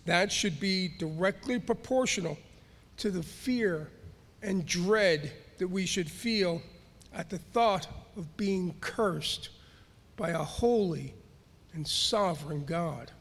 that 0.05 0.31
should 0.31 0.59
be 0.59 0.89
directly 0.97 1.59
proportional 1.59 2.37
to 2.97 3.11
the 3.11 3.23
fear 3.23 3.89
and 4.41 4.65
dread 4.65 5.31
that 5.57 5.67
we 5.67 5.85
should 5.85 6.09
feel 6.09 6.61
at 7.13 7.29
the 7.29 7.37
thought 7.37 7.87
of 8.15 8.37
being 8.37 8.75
cursed 8.81 9.49
by 10.17 10.29
a 10.29 10.37
holy 10.37 11.13
and 11.73 11.87
sovereign 11.87 12.65
God. 12.65 13.11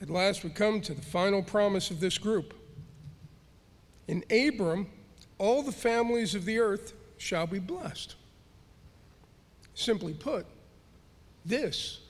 At 0.00 0.10
last, 0.10 0.42
we 0.42 0.50
come 0.50 0.80
to 0.82 0.94
the 0.94 1.02
final 1.02 1.42
promise 1.42 1.90
of 1.90 2.00
this 2.00 2.18
group. 2.18 2.54
In 4.08 4.24
Abram, 4.30 4.88
all 5.38 5.62
the 5.62 5.72
families 5.72 6.34
of 6.34 6.44
the 6.44 6.58
earth 6.58 6.92
shall 7.18 7.46
be 7.46 7.60
blessed. 7.60 8.16
Simply 9.74 10.12
put, 10.12 10.44
this 11.44 12.00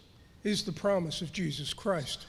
is 0.42 0.64
the 0.64 0.72
promise 0.72 1.22
of 1.22 1.32
Jesus 1.32 1.72
Christ. 1.72 2.26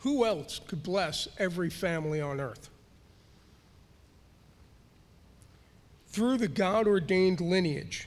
Who 0.00 0.24
else 0.24 0.60
could 0.66 0.82
bless 0.82 1.28
every 1.38 1.70
family 1.70 2.20
on 2.20 2.40
earth? 2.40 2.68
Through 6.14 6.36
the 6.36 6.46
God 6.46 6.86
ordained 6.86 7.40
lineage, 7.40 8.06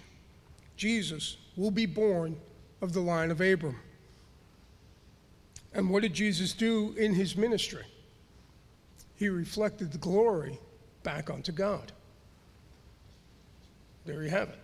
Jesus 0.77 1.35
will 1.57 1.71
be 1.71 1.85
born 1.85 2.37
of 2.81 2.93
the 2.93 3.01
line 3.01 3.31
of 3.31 3.41
Abram. 3.41 3.75
And 5.73 5.89
what 5.89 6.03
did 6.03 6.13
Jesus 6.13 6.53
do 6.53 6.95
in 6.97 7.13
his 7.13 7.35
ministry? 7.35 7.83
He 9.17 9.27
reflected 9.27 9.91
the 9.91 9.97
glory 9.97 10.57
back 11.03 11.29
onto 11.29 11.51
God. 11.51 11.91
There 14.05 14.23
you 14.23 14.29
have 14.29 14.47
it. 14.47 14.59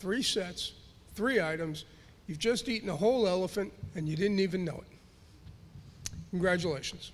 Three 0.00 0.24
sets, 0.24 0.72
three 1.14 1.40
items. 1.40 1.84
You've 2.26 2.40
just 2.40 2.68
eaten 2.68 2.88
a 2.88 2.96
whole 2.96 3.28
elephant 3.28 3.72
and 3.94 4.08
you 4.08 4.16
didn't 4.16 4.40
even 4.40 4.64
know 4.64 4.82
it. 4.90 6.10
Congratulations. 6.30 7.12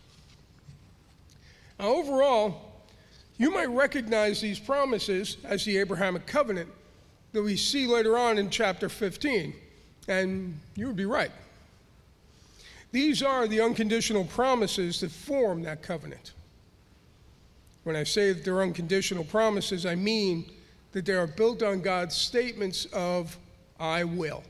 Now, 1.79 1.89
overall, 1.89 2.72
you 3.39 3.51
might 3.51 3.71
recognize 3.71 4.41
these 4.41 4.59
promises 4.59 5.37
as 5.45 5.65
the 5.65 5.79
Abrahamic 5.79 6.27
covenant 6.27 6.69
that 7.33 7.43
we 7.43 7.57
see 7.57 7.87
later 7.87 8.19
on 8.19 8.39
in 8.39 8.51
chapter 8.51 8.89
15, 8.89 9.55
and 10.09 10.59
you 10.77 10.87
would 10.87 10.97
be 10.97 11.07
right. 11.07 11.31
These 12.93 13.23
are 13.23 13.49
the 13.49 13.61
unconditional 13.61 14.25
promises 14.25 15.01
that 15.01 15.11
form 15.11 15.63
that 15.63 15.83
covenant. 15.83 16.33
When 17.85 17.97
I 17.97 18.05
say 18.05 18.33
that 18.33 18.45
they're 18.45 18.63
unconditional 18.63 19.25
promises, 19.25 19.87
I 19.87 19.95
mean 19.95 20.51
that 20.93 21.07
they 21.07 21.15
are 21.15 21.27
built 21.27 21.63
on 21.63 21.81
God's 21.81 22.15
statements 22.15 22.85
of, 22.93 23.37
I 23.81 24.05
will. 24.05 24.45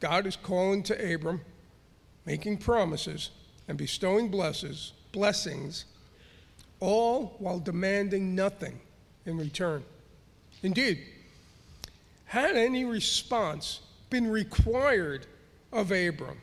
God 0.00 0.26
is 0.26 0.36
calling 0.36 0.82
to 0.84 1.14
Abram, 1.14 1.42
making 2.24 2.58
promises, 2.58 3.30
and 3.68 3.78
bestowing 3.78 4.28
blesses, 4.28 4.92
blessings 5.12 5.84
all 6.84 7.34
while 7.38 7.58
demanding 7.58 8.34
nothing 8.34 8.78
in 9.26 9.38
return. 9.38 9.82
Indeed, 10.62 11.02
had 12.26 12.56
any 12.56 12.84
response 12.84 13.80
been 14.10 14.30
required 14.30 15.26
of 15.72 15.90
Abram. 15.90 16.38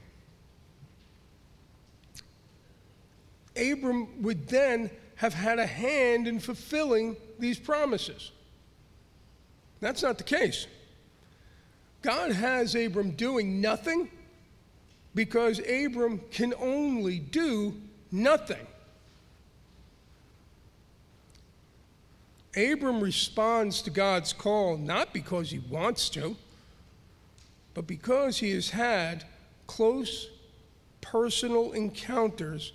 Abram 3.55 4.21
would 4.24 4.48
then 4.48 4.89
have 5.15 5.33
had 5.33 5.60
a 5.60 5.65
hand 5.65 6.27
in 6.27 6.39
fulfilling 6.39 7.15
these 7.38 7.60
promises. 7.60 8.31
That's 9.79 10.01
not 10.01 10.17
the 10.17 10.24
case. 10.24 10.67
God 12.01 12.31
has 12.31 12.74
Abram 12.74 13.12
doing 13.12 13.62
nothing 13.62 14.10
because 15.13 15.60
Abram 15.60 16.21
can 16.31 16.53
only 16.57 17.19
do 17.19 17.75
nothing. 18.12 18.65
Abram 22.55 23.01
responds 23.01 23.81
to 23.84 23.89
God's 23.89 24.34
call 24.34 24.77
not 24.77 25.13
because 25.13 25.51
he 25.51 25.60
wants 25.60 26.10
to, 26.10 26.36
but 27.74 27.88
because 27.88 28.39
he 28.39 28.51
has 28.51 28.70
had 28.72 29.24
close 29.67 30.29
personal 31.00 31.72
encounters 31.72 32.74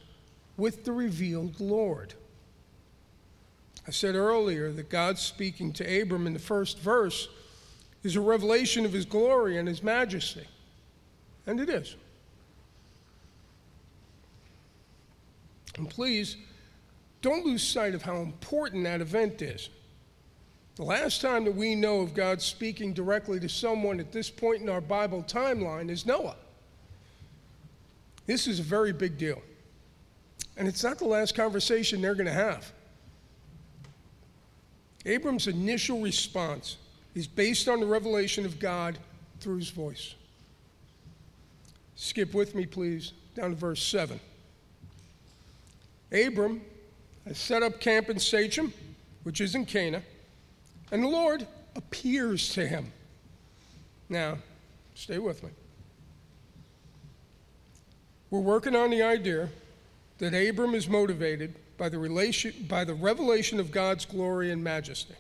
with 0.57 0.85
the 0.85 0.93
revealed 0.93 1.61
Lord. 1.61 2.15
I 3.87 3.91
said 3.91 4.15
earlier 4.15 4.73
that 4.73 4.89
God 4.89 5.19
speaking 5.19 5.73
to 5.75 6.03
Abram 6.03 6.27
in 6.27 6.33
the 6.33 6.39
first 6.39 6.79
verse 6.79 7.29
is 8.03 8.17
a 8.17 8.21
revelation 8.21 8.85
of 8.85 8.93
his 8.93 9.05
glory 9.05 9.59
and 9.59 9.69
his 9.69 9.83
majesty. 9.83 10.47
And 11.47 11.61
it 11.61 11.69
is. 11.69 11.95
And 15.77 15.89
please, 15.89 16.37
don't 17.27 17.45
lose 17.45 17.65
sight 17.65 17.93
of 17.93 18.03
how 18.03 18.19
important 18.19 18.85
that 18.85 19.01
event 19.01 19.43
is. 19.43 19.69
The 20.77 20.85
last 20.85 21.21
time 21.21 21.45
that 21.47 21.57
we 21.57 21.75
know 21.75 22.01
of 22.01 22.15
God 22.15 22.41
speaking 22.41 22.93
directly 22.93 23.41
to 23.41 23.49
someone 23.49 23.99
at 23.99 24.13
this 24.13 24.31
point 24.31 24.63
in 24.63 24.69
our 24.69 24.81
Bible 24.81 25.25
timeline 25.27 25.91
is 25.91 26.07
Noah. 26.07 26.37
This 28.27 28.47
is 28.47 28.61
a 28.61 28.63
very 28.63 28.93
big 28.93 29.19
deal. 29.19 29.43
And 30.57 30.69
it's 30.69 30.85
not 30.85 31.01
the 31.01 31.07
last 31.07 31.35
conversation 31.35 32.01
they're 32.01 32.15
going 32.15 32.27
to 32.27 32.33
have. 32.33 32.73
Abram's 35.05 35.49
initial 35.49 36.01
response 36.01 36.77
is 37.17 37.27
based 37.27 37.67
on 37.67 37.81
the 37.81 37.87
revelation 37.87 38.45
of 38.45 38.61
God 38.61 39.01
through 39.41 39.57
his 39.57 39.71
voice. 39.71 40.15
Skip 41.97 42.35
with 42.35 42.55
me, 42.55 42.67
please, 42.67 43.15
down 43.35 43.51
to 43.51 43.57
verse 43.57 43.83
7. 43.83 44.21
Abram 46.13 46.61
has 47.27 47.39
set 47.39 47.63
up 47.63 47.81
camp 47.81 48.09
in 48.09 48.19
Shechem, 48.19 48.73
which 49.25 49.41
is 49.41 49.55
in 49.55 49.67
Canaan, 49.67 50.03
and 50.93 51.03
the 51.03 51.09
Lord 51.09 51.47
appears 51.75 52.51
to 52.55 52.67
him. 52.67 52.93
Now, 54.09 54.39
stay 54.95 55.19
with 55.19 55.43
me. 55.43 55.51
We're 58.31 58.41
working 58.41 58.77
on 58.77 58.91
the 58.91 59.03
idea 59.03 59.49
that 60.19 60.35
Abram 60.35 60.75
is 60.75 60.89
motivated 60.89 61.55
by 61.77 61.89
the, 61.89 61.99
relation, 61.99 62.53
by 62.69 62.85
the 62.85 62.95
revelation 62.95 63.61
of 63.61 63.71
God's 63.71 64.05
glory 64.05 64.51
and 64.51 64.63
majesty. 64.63 65.15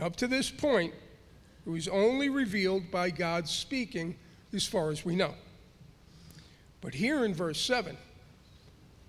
Up 0.00 0.16
to 0.16 0.26
this 0.26 0.50
point, 0.50 0.92
it 1.66 1.70
was 1.70 1.88
only 1.88 2.28
revealed 2.28 2.90
by 2.90 3.10
God 3.10 3.48
speaking, 3.48 4.16
as 4.52 4.66
far 4.66 4.90
as 4.90 5.04
we 5.04 5.16
know. 5.16 5.34
But 6.80 6.94
here 6.94 7.24
in 7.24 7.34
verse 7.34 7.60
7, 7.60 7.96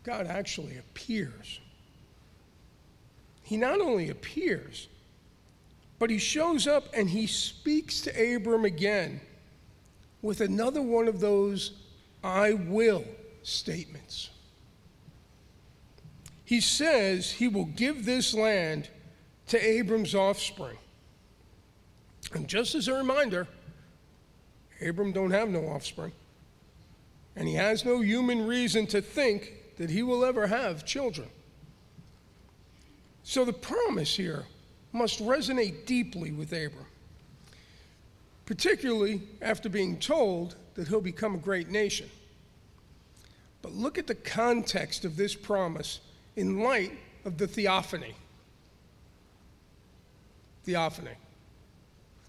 God 0.04 0.27
actually 0.27 0.77
appears. 0.77 1.60
He 3.48 3.56
not 3.56 3.80
only 3.80 4.10
appears, 4.10 4.89
but 6.00 6.10
he 6.10 6.18
shows 6.18 6.68
up 6.68 6.89
and 6.94 7.10
he 7.10 7.27
speaks 7.27 8.01
to 8.01 8.36
Abram 8.36 8.66
again 8.66 9.22
with 10.22 10.42
another 10.42 10.82
one 10.82 11.08
of 11.08 11.22
those 11.22 11.72
I 12.22 12.56
will 12.56 13.06
statements. 13.44 14.31
He 16.44 16.60
says 16.60 17.31
he 17.31 17.48
will 17.48 17.68
give 17.68 18.03
this 18.03 18.33
land 18.33 18.90
to 19.48 19.57
Abram's 19.57 20.14
offspring. 20.14 20.77
And 22.33 22.50
just 22.50 22.75
as 22.75 22.90
a 22.90 22.96
reminder, 22.96 23.48
Abram 24.86 25.14
don't 25.14 25.31
have 25.31 25.48
no 25.48 25.70
offspring. 25.70 26.12
And 27.38 27.48
he 27.48 27.53
has 27.53 27.86
no 27.86 28.01
human 28.01 28.46
reason 28.46 28.88
to 28.88 29.01
think 29.01 29.53
that 29.77 29.90
he 29.90 30.03
will 30.03 30.25
ever 30.25 30.48
have 30.48 30.86
children. 30.86 31.29
So 33.27 33.44
the 33.44 33.51
promise 33.51 34.16
here 34.16 34.46
must 34.94 35.20
resonate 35.20 35.85
deeply 35.85 36.31
with 36.31 36.53
Abram, 36.53 36.85
particularly 38.46 39.22
after 39.42 39.68
being 39.68 40.00
told 40.00 40.55
that 40.75 40.87
he'll 40.87 41.01
become 41.01 41.35
a 41.35 41.37
great 41.37 41.68
nation. 41.68 42.09
But 43.61 43.74
look 43.74 43.98
at 43.98 44.07
the 44.07 44.16
context 44.16 45.03
of 45.03 45.18
this 45.18 45.35
promise 45.35 46.00
in 46.37 46.61
light 46.61 46.94
of 47.25 47.37
the 47.37 47.48
theophany 47.48 48.16
theophany. 50.63 51.11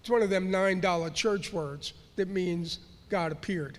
It's 0.01 0.09
one 0.09 0.21
of 0.21 0.29
them 0.29 0.51
$9 0.51 1.13
church 1.13 1.53
words 1.53 1.93
that 2.17 2.27
means 2.27 2.79
God 3.07 3.31
appeared. 3.31 3.77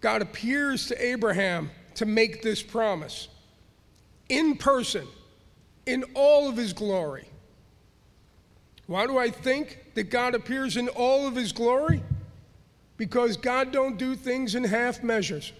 God 0.00 0.22
appears 0.22 0.86
to 0.86 1.04
Abraham 1.04 1.70
to 1.96 2.06
make 2.06 2.40
this 2.40 2.62
promise 2.62 3.28
in 4.30 4.56
person, 4.56 5.06
in 5.84 6.04
all 6.14 6.48
of 6.48 6.56
his 6.56 6.72
glory. 6.72 7.26
Why 8.86 9.06
do 9.06 9.18
I 9.18 9.30
think 9.30 9.78
that 9.94 10.04
God 10.04 10.34
appears 10.34 10.76
in 10.76 10.88
all 10.88 11.26
of 11.26 11.36
his 11.36 11.52
glory? 11.52 12.02
Because 12.96 13.36
God 13.36 13.72
don't 13.72 13.98
do 13.98 14.16
things 14.16 14.54
in 14.54 14.64
half 14.64 15.02
measures. 15.02 15.52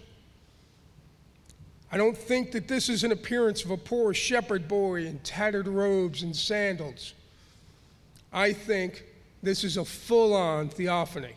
I 1.91 1.97
don't 1.97 2.17
think 2.17 2.51
that 2.53 2.67
this 2.67 2.87
is 2.87 3.03
an 3.03 3.11
appearance 3.11 3.65
of 3.65 3.71
a 3.71 3.77
poor 3.77 4.13
shepherd 4.13 4.67
boy 4.67 5.05
in 5.05 5.19
tattered 5.19 5.67
robes 5.67 6.23
and 6.23 6.35
sandals. 6.35 7.13
I 8.31 8.53
think 8.53 9.03
this 9.43 9.63
is 9.63 9.75
a 9.75 9.83
full 9.83 10.33
on 10.33 10.69
theophany 10.69 11.35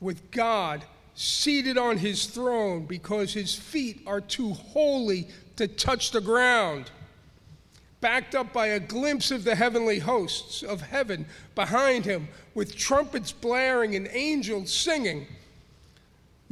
with 0.00 0.30
God 0.32 0.84
seated 1.14 1.78
on 1.78 1.98
his 1.98 2.26
throne 2.26 2.86
because 2.86 3.32
his 3.32 3.54
feet 3.54 4.02
are 4.06 4.20
too 4.20 4.52
holy 4.52 5.28
to 5.56 5.68
touch 5.68 6.10
the 6.10 6.20
ground, 6.20 6.90
backed 8.00 8.34
up 8.34 8.52
by 8.52 8.68
a 8.68 8.80
glimpse 8.80 9.30
of 9.30 9.44
the 9.44 9.54
heavenly 9.54 9.98
hosts 9.98 10.62
of 10.62 10.80
heaven 10.80 11.26
behind 11.54 12.04
him, 12.04 12.28
with 12.54 12.76
trumpets 12.76 13.32
blaring 13.32 13.94
and 13.94 14.08
angels 14.12 14.72
singing. 14.72 15.26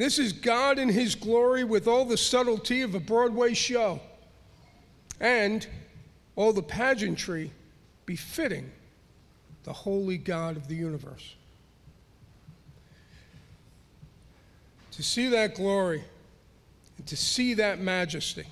This 0.01 0.19
is 0.19 0.33
God 0.33 0.79
in 0.79 0.89
His 0.89 1.15
glory 1.15 1.63
with 1.63 1.87
all 1.87 2.07
the 2.07 2.17
subtlety 2.17 2.81
of 2.81 2.95
a 2.95 3.01
Broadway 3.01 3.53
show 3.53 4.01
and 5.21 5.67
all 6.37 6.55
the 6.55 6.63
pageantry 6.63 7.51
befitting 8.07 8.71
the 9.65 9.75
holy 9.75 10.17
God 10.17 10.57
of 10.57 10.69
the 10.69 10.75
universe. 10.75 11.35
To 14.93 15.03
see 15.03 15.29
that 15.29 15.55
glory 15.55 16.03
and 16.97 17.07
to 17.07 17.17
see 17.17 17.53
that 17.53 17.79
majesty, 17.79 18.47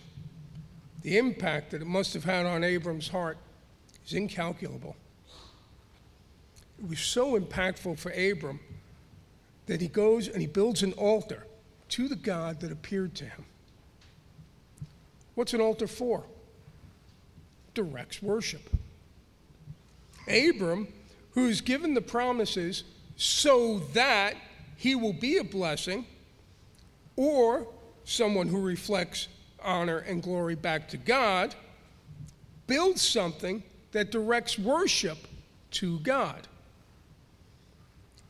the 1.09 1.16
impact 1.16 1.71
that 1.71 1.81
it 1.81 1.87
must 1.87 2.12
have 2.12 2.25
had 2.25 2.44
on 2.44 2.62
Abram's 2.62 3.09
heart 3.09 3.38
is 4.07 4.12
incalculable. 4.12 4.94
It 6.79 6.87
was 6.87 7.01
so 7.01 7.40
impactful 7.40 7.99
for 7.99 8.11
Abram 8.11 8.61
that 9.64 9.81
he 9.81 9.88
goes 9.88 10.29
and 10.29 10.42
he 10.42 10.47
builds 10.47 10.83
an 10.83 10.92
altar 10.92 11.47
to 11.90 12.09
the 12.09 12.16
God 12.16 12.61
that 12.61 12.71
appeared 12.71 13.14
to 13.14 13.25
him. 13.25 13.47
What's 15.35 15.55
an 15.55 15.62
altar 15.62 15.87
for? 15.87 16.25
Directs 17.73 18.23
worship. 18.23 18.68
Abram, 20.27 20.88
who's 21.31 21.62
given 21.62 21.94
the 21.94 22.03
promises 22.03 22.85
so 23.16 23.79
that 23.94 24.35
he 24.77 24.94
will 24.94 25.14
be 25.14 25.38
a 25.38 25.44
blessing, 25.44 26.05
or 27.16 27.66
someone 28.05 28.49
who 28.49 28.61
reflects 28.61 29.29
honor 29.62 29.99
and 29.99 30.23
glory 30.23 30.55
back 30.55 30.88
to 30.88 30.97
God, 30.97 31.55
builds 32.66 33.03
something 33.03 33.62
that 33.92 34.11
directs 34.11 34.59
worship 34.59 35.18
to 35.73 35.99
God. 36.01 36.47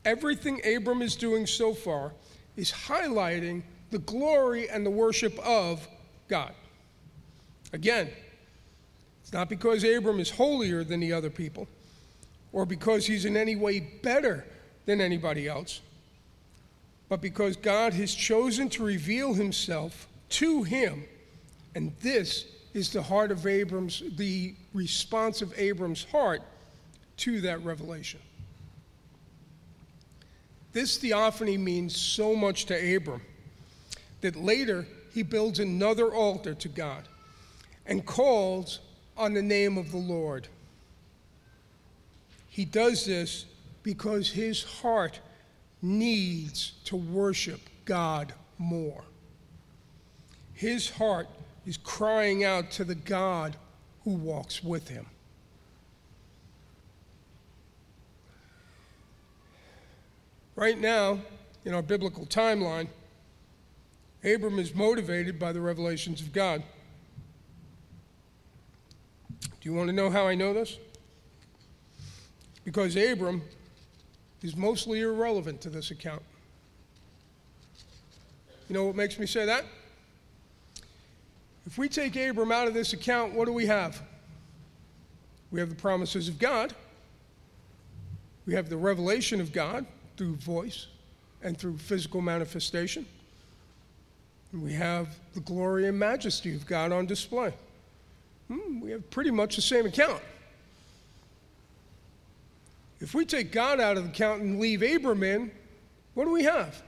Everything 0.05 0.61
Abram 0.65 1.03
is 1.03 1.17
doing 1.17 1.47
so 1.47 1.75
far 1.75 2.13
is 2.57 2.73
highlighting 2.73 3.63
the 3.91 3.99
glory 3.99 4.69
and 4.69 4.85
the 4.85 4.91
worship 4.91 5.39
of 5.41 5.87
God. 6.29 6.53
Again, 7.73 8.11
it's 9.23 9.33
not 9.33 9.49
because 9.49 9.85
Abram 9.85 10.21
is 10.21 10.31
holier 10.31 10.85
than 10.85 11.01
the 11.01 11.13
other 11.13 11.31
people 11.31 11.69
or 12.53 12.65
because 12.65 13.07
he's 13.07 13.25
in 13.25 13.37
any 13.37 13.57
way 13.57 13.81
better 13.81 14.47
than 14.87 15.01
anybody 15.01 15.47
else, 15.47 15.83
but 17.09 17.21
because 17.21 17.57
God 17.57 17.93
has 17.93 18.15
chosen 18.15 18.69
to 18.71 18.85
reveal 18.85 19.35
himself 19.35 20.09
to 20.31 20.63
him. 20.63 21.05
And 21.75 21.93
this 22.01 22.47
is 22.75 22.91
the 22.91 23.03
heart 23.03 23.31
of 23.31 23.47
Abram's, 23.47 24.03
the 24.17 24.55
response 24.73 25.43
of 25.43 25.57
Abram's 25.59 26.05
heart 26.05 26.43
to 27.19 27.41
that 27.43 27.63
revelation. 27.65 28.21
This 30.73 30.99
theophany 30.99 31.57
means 31.57 31.97
so 31.97 32.37
much 32.37 32.67
to 32.67 32.97
Abram 32.97 33.23
that 34.21 34.37
later 34.37 34.87
he 35.13 35.23
builds 35.23 35.59
another 35.59 36.13
altar 36.15 36.55
to 36.55 36.69
God 36.69 37.09
and 37.87 38.05
calls 38.05 38.81
on 39.17 39.35
the 39.35 39.43
name 39.43 39.79
of 39.79 39.91
the 39.91 39.99
Lord. 39.99 40.47
He 42.49 42.65
does 42.65 43.07
this 43.07 43.47
because 43.83 44.31
his 44.31 44.63
heart 44.63 45.21
needs 45.81 46.73
to 46.85 46.97
worship 46.97 47.61
God 47.85 48.33
more. 48.59 49.05
His 50.53 50.91
heart 50.91 51.29
is 51.69 51.77
crying 51.77 52.45
out 52.45 52.71
to 52.71 52.83
the 52.83 52.95
God 52.95 53.55
who 54.05 54.13
walks 54.13 54.65
with 54.65 54.89
him. 54.89 55.05
Right 60.57 60.81
now, 60.81 61.19
in 61.67 61.75
our 61.75 61.83
biblical 61.83 62.25
timeline, 62.25 62.89
Abram 64.25 64.59
is 64.59 64.75
motivated 64.75 65.39
by 65.39 65.53
the 65.53 65.61
revelations 65.61 66.23
of 66.23 66.33
God. 66.33 66.63
Do 69.43 69.49
you 69.61 69.75
want 69.75 69.89
to 69.89 69.95
know 69.95 70.09
how 70.09 70.27
I 70.27 70.35
know 70.35 70.55
this? 70.55 70.79
Because 72.65 72.97
Abram 72.97 73.43
is 74.43 74.57
mostly 74.57 75.03
irrelevant 75.03 75.61
to 75.61 75.69
this 75.69 75.91
account. 75.91 76.23
You 78.71 78.75
know 78.75 78.87
what 78.87 78.97
makes 78.97 79.19
me 79.19 79.27
say 79.27 79.45
that? 79.45 79.67
If 81.69 81.77
we 81.77 81.87
take 81.91 82.17
Abram 82.17 82.51
out 82.51 82.67
of 82.67 82.73
this 82.73 82.95
account, 82.95 83.35
what 83.35 83.45
do 83.45 83.53
we 83.53 83.67
have? 83.67 84.01
We 85.51 85.61
have 85.61 85.69
the 85.69 85.75
promises 85.75 86.27
of 86.27 86.39
God. 86.39 86.73
We 88.47 88.55
have 88.55 88.71
the 88.71 88.79
revelation 88.79 89.39
of 89.39 89.53
God 89.53 89.85
through 90.17 90.37
voice 90.37 90.87
and 91.43 91.59
through 91.59 91.77
physical 91.77 92.23
manifestation. 92.23 93.05
And 94.53 94.63
we 94.63 94.73
have 94.73 95.15
the 95.35 95.41
glory 95.41 95.87
and 95.87 95.99
majesty 95.99 96.55
of 96.55 96.67
God 96.67 96.91
on 96.91 97.05
display. 97.05 97.53
Hmm, 98.51 98.81
we 98.81 98.91
have 98.91 99.11
pretty 99.11 99.31
much 99.31 99.57
the 99.57 99.61
same 99.61 99.85
account. 99.85 100.23
If 102.99 103.15
we 103.15 103.27
take 103.27 103.53
God 103.53 103.79
out 103.79 103.99
of 103.99 104.05
the 104.05 104.09
account 104.09 104.41
and 104.41 104.59
leave 104.59 104.81
Abram 104.81 105.23
in, 105.23 105.51
what 106.15 106.25
do 106.25 106.31
we 106.31 106.45
have? 106.45 106.83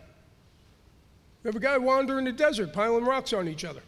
We 1.43 1.49
have 1.49 1.57
a 1.57 1.61
guy 1.61 1.77
wandering 1.77 2.25
the 2.25 2.33
desert, 2.33 2.73
piling 2.73 3.05
rocks 3.05 3.35
on 3.35 3.47
each 3.47 3.67
other. 3.67 3.83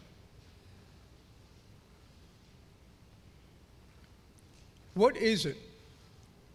What 4.93 5.17
is 5.17 5.45
it 5.45 5.57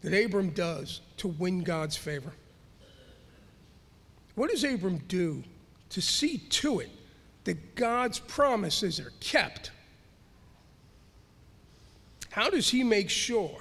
that 0.02 0.12
Abram 0.12 0.50
does 0.50 1.00
to 1.18 1.28
win 1.28 1.62
God's 1.62 1.96
favor? 1.96 2.32
What 4.34 4.50
does 4.50 4.62
Abram 4.62 4.98
do 5.08 5.42
to 5.90 6.00
see 6.00 6.38
to 6.38 6.80
it 6.80 6.90
that 7.44 7.74
God's 7.74 8.18
promises 8.20 9.00
are 9.00 9.12
kept? 9.20 9.72
How 12.30 12.48
does 12.50 12.68
he 12.68 12.84
make 12.84 13.10
sure 13.10 13.58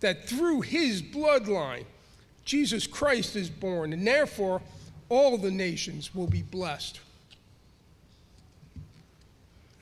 that 0.00 0.28
through 0.28 0.62
his 0.62 1.02
bloodline, 1.02 1.84
Jesus 2.44 2.86
Christ 2.86 3.36
is 3.36 3.50
born, 3.50 3.92
and 3.92 4.06
therefore 4.06 4.62
all 5.10 5.36
the 5.36 5.50
nations 5.50 6.14
will 6.14 6.26
be 6.26 6.40
blessed? 6.40 7.00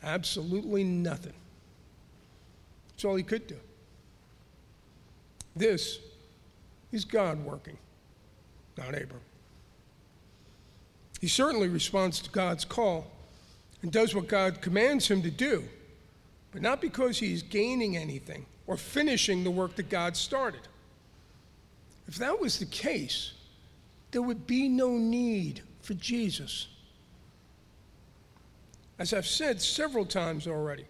Absolutely 0.02 0.82
nothing. 0.82 1.34
That's 2.88 3.04
all 3.04 3.14
he 3.14 3.22
could 3.22 3.46
do. 3.46 3.58
This 5.56 5.98
is 6.92 7.06
God 7.06 7.42
working, 7.44 7.78
not 8.76 8.88
Abram. 8.88 9.20
He 11.20 11.28
certainly 11.28 11.68
responds 11.68 12.20
to 12.20 12.30
God's 12.30 12.66
call 12.66 13.10
and 13.80 13.90
does 13.90 14.14
what 14.14 14.28
God 14.28 14.60
commands 14.60 15.08
him 15.08 15.22
to 15.22 15.30
do, 15.30 15.64
but 16.52 16.60
not 16.60 16.82
because 16.82 17.18
he's 17.18 17.42
gaining 17.42 17.96
anything 17.96 18.44
or 18.66 18.76
finishing 18.76 19.42
the 19.42 19.50
work 19.50 19.76
that 19.76 19.88
God 19.88 20.14
started. 20.14 20.60
If 22.06 22.16
that 22.16 22.38
was 22.38 22.58
the 22.58 22.66
case, 22.66 23.32
there 24.10 24.22
would 24.22 24.46
be 24.46 24.68
no 24.68 24.90
need 24.90 25.62
for 25.80 25.94
Jesus. 25.94 26.68
As 28.98 29.14
I've 29.14 29.26
said 29.26 29.60
several 29.60 30.04
times 30.04 30.46
already, 30.46 30.84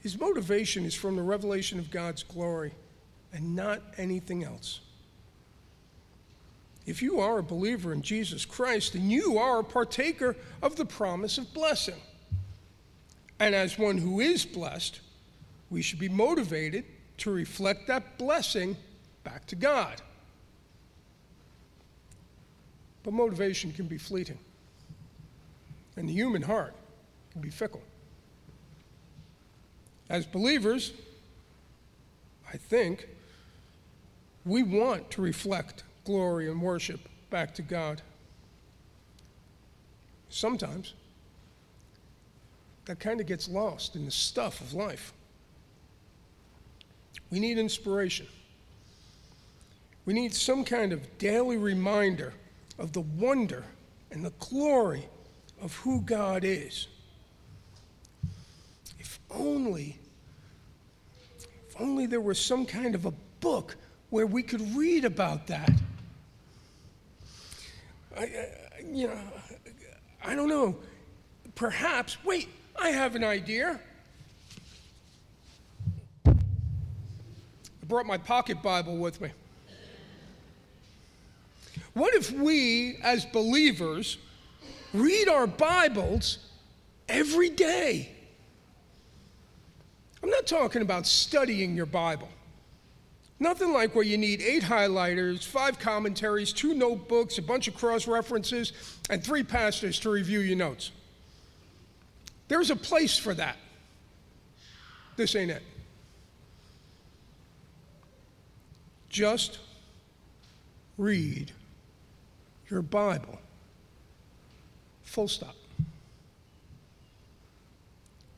his 0.00 0.18
motivation 0.18 0.84
is 0.84 0.94
from 0.94 1.16
the 1.16 1.22
revelation 1.22 1.78
of 1.78 1.90
God's 1.90 2.22
glory 2.22 2.72
and 3.32 3.54
not 3.54 3.82
anything 3.96 4.44
else. 4.44 4.80
If 6.86 7.02
you 7.02 7.20
are 7.20 7.38
a 7.38 7.42
believer 7.42 7.92
in 7.92 8.02
Jesus 8.02 8.44
Christ, 8.44 8.94
then 8.94 9.10
you 9.10 9.38
are 9.38 9.60
a 9.60 9.64
partaker 9.64 10.36
of 10.62 10.76
the 10.76 10.84
promise 10.84 11.38
of 11.38 11.52
blessing. 11.52 12.00
And 13.38 13.54
as 13.54 13.78
one 13.78 13.98
who 13.98 14.20
is 14.20 14.44
blessed, 14.44 15.00
we 15.70 15.82
should 15.82 15.98
be 15.98 16.08
motivated 16.08 16.84
to 17.18 17.30
reflect 17.30 17.86
that 17.86 18.18
blessing 18.18 18.76
back 19.24 19.46
to 19.46 19.56
God. 19.56 20.00
But 23.02 23.14
motivation 23.14 23.72
can 23.72 23.86
be 23.86 23.96
fleeting, 23.96 24.38
and 25.96 26.08
the 26.08 26.12
human 26.12 26.42
heart 26.42 26.74
can 27.32 27.40
be 27.40 27.50
fickle. 27.50 27.82
As 30.08 30.26
believers, 30.26 30.92
I 32.52 32.56
think 32.56 33.08
we 34.44 34.62
want 34.62 35.10
to 35.12 35.22
reflect 35.22 35.84
glory 36.04 36.50
and 36.50 36.60
worship 36.60 37.00
back 37.30 37.54
to 37.54 37.62
God. 37.62 38.00
Sometimes 40.28 40.94
that 42.86 42.98
kind 42.98 43.20
of 43.20 43.26
gets 43.26 43.48
lost 43.48 43.96
in 43.96 44.04
the 44.04 44.10
stuff 44.10 44.60
of 44.60 44.72
life. 44.72 45.12
We 47.30 47.38
need 47.38 47.58
inspiration. 47.58 48.26
We 50.06 50.14
need 50.14 50.34
some 50.34 50.64
kind 50.64 50.92
of 50.92 51.18
daily 51.18 51.56
reminder 51.56 52.32
of 52.78 52.92
the 52.92 53.02
wonder 53.02 53.64
and 54.10 54.24
the 54.24 54.32
glory 54.38 55.06
of 55.60 55.74
who 55.76 56.00
God 56.00 56.42
is. 56.44 56.88
If 58.98 59.20
only, 59.30 59.98
if 61.68 61.80
only 61.80 62.06
there 62.06 62.20
was 62.20 62.40
some 62.40 62.66
kind 62.66 62.94
of 62.94 63.04
a 63.04 63.12
book 63.40 63.76
where 64.10 64.26
we 64.26 64.42
could 64.42 64.76
read 64.76 65.04
about 65.04 65.46
that. 65.46 65.70
I, 68.16 68.22
I, 68.22 68.48
you 68.84 69.06
know, 69.06 69.18
I 70.24 70.34
don't 70.34 70.48
know. 70.48 70.76
Perhaps, 71.54 72.22
wait, 72.24 72.48
I 72.76 72.90
have 72.90 73.14
an 73.14 73.24
idea. 73.24 73.80
I 76.26 76.34
brought 77.86 78.06
my 78.06 78.18
pocket 78.18 78.62
Bible 78.62 78.96
with 78.96 79.20
me. 79.20 79.30
What 81.94 82.14
if 82.14 82.30
we, 82.30 82.98
as 83.02 83.24
believers, 83.26 84.18
read 84.92 85.28
our 85.28 85.46
Bibles 85.46 86.38
every 87.08 87.50
day? 87.50 88.12
I'm 90.22 90.30
not 90.30 90.46
talking 90.46 90.82
about 90.82 91.06
studying 91.06 91.74
your 91.74 91.86
Bible. 91.86 92.28
Nothing 93.42 93.72
like 93.72 93.94
where 93.94 94.04
you 94.04 94.18
need 94.18 94.42
eight 94.42 94.62
highlighters, 94.62 95.46
five 95.46 95.78
commentaries, 95.78 96.52
two 96.52 96.74
notebooks, 96.74 97.38
a 97.38 97.42
bunch 97.42 97.68
of 97.68 97.74
cross 97.74 98.06
references, 98.06 98.74
and 99.08 99.24
three 99.24 99.42
pastors 99.42 99.98
to 100.00 100.10
review 100.10 100.40
your 100.40 100.58
notes. 100.58 100.92
There's 102.48 102.70
a 102.70 102.76
place 102.76 103.16
for 103.16 103.32
that. 103.32 103.56
This 105.16 105.34
ain't 105.34 105.50
it. 105.50 105.62
Just 109.08 109.58
read 110.98 111.50
your 112.68 112.82
Bible. 112.82 113.38
Full 115.04 115.28
stop. 115.28 115.56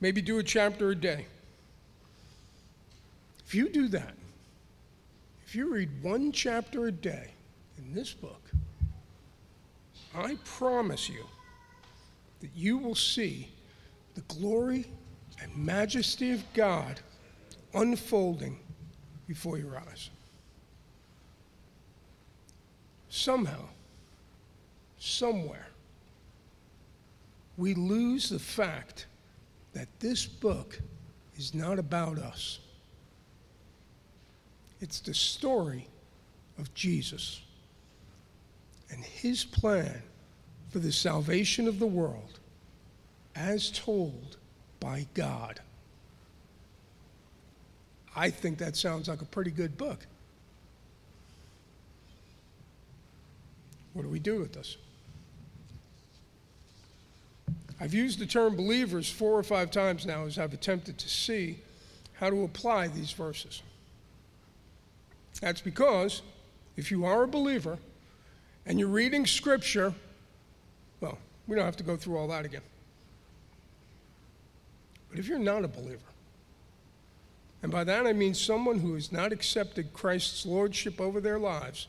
Maybe 0.01 0.23
do 0.23 0.39
a 0.39 0.43
chapter 0.45 0.91
a 0.91 0.95
day. 0.95 1.27
If 3.47 3.55
you 3.55 3.69
do 3.69 3.89
that, 3.89 4.15
if 5.53 5.57
you 5.57 5.71
read 5.71 5.91
one 6.01 6.33
chapter 6.33 6.87
a 6.87 6.91
day 6.91 7.29
in 7.77 7.93
this 7.93 8.15
book, 8.15 8.51
I 10.15 10.39
promise 10.47 11.11
you 11.11 11.27
that 12.41 12.49
you 12.57 12.79
will 12.79 12.95
see 12.95 13.53
the 14.15 14.23
glory 14.23 14.87
and 15.43 15.55
majesty 15.55 16.33
of 16.33 16.43
God 16.55 17.01
unfolding 17.75 18.61
before 19.29 19.59
your 19.59 19.77
eyes. 19.77 20.09
Somehow, 23.11 23.69
somewhere, 24.99 25.69
we 27.59 27.75
lose 27.75 28.31
the 28.31 28.39
fact 28.39 29.05
that 29.75 29.89
this 30.01 30.25
book 30.25 30.81
is 31.37 31.53
not 31.53 31.79
about 31.79 32.17
us. 32.17 32.61
It's 34.83 34.99
the 34.99 35.15
story 35.15 35.87
of 36.59 36.75
Jesus. 36.75 37.41
And 38.91 39.03
his 39.03 39.45
plan 39.45 40.03
for 40.71 40.81
the 40.81 40.91
salvation 40.91 41.69
of 41.69 41.79
the 41.79 41.87
world 41.87 42.41
as 43.37 43.71
told 43.71 44.37
by 44.81 45.07
God. 45.15 45.61
I 48.17 48.29
think 48.29 48.59
that 48.59 48.77
sounds 48.77 49.09
like 49.09 49.23
a 49.23 49.27
pretty 49.27 49.53
good 49.53 49.79
book. 49.79 50.05
What 53.93 54.03
do 54.03 54.09
we 54.09 54.19
do 54.19 54.41
with 54.41 54.53
this? 54.53 54.77
I've 57.81 57.95
used 57.95 58.19
the 58.19 58.27
term 58.27 58.57
believers 58.57 59.09
four 59.09 59.39
or 59.39 59.43
five 59.45 59.71
times 59.71 60.05
now 60.05 60.25
as 60.25 60.39
I've 60.39 60.53
attempted 60.53 60.99
to 60.99 61.09
see 61.09 61.61
how 62.15 62.31
to 62.31 62.43
apply 62.43 62.89
these 62.89 63.13
verses. 63.13 63.63
That's 65.43 65.61
because 65.61 66.23
if 66.77 66.93
you 66.93 67.05
are 67.05 67.25
a 67.25 67.29
believer 67.29 67.77
and 68.65 68.79
you're 68.79 68.89
reading 68.89 69.27
Scripture, 69.27 69.93
well, 71.01 71.19
we 71.49 71.57
don't 71.57 71.65
have 71.65 71.77
to 71.79 71.83
go 71.83 71.97
through 71.97 72.17
all 72.17 72.29
that 72.29 72.45
again. 72.45 72.63
But 75.11 75.19
if 75.19 75.27
you're 75.27 75.41
not 75.41 75.65
a 75.65 75.69
believer, 75.69 75.99
and 77.61 77.73
by 77.73 77.83
that 77.83 78.07
I 78.07 78.13
mean 78.13 78.35
someone 78.35 78.79
who 78.79 78.95
has 78.95 79.11
not 79.11 79.33
accepted 79.33 79.93
Christ's 79.93 80.47
lordship 80.47 81.01
over 81.01 81.21
their 81.21 81.41
lives, 81.41 81.89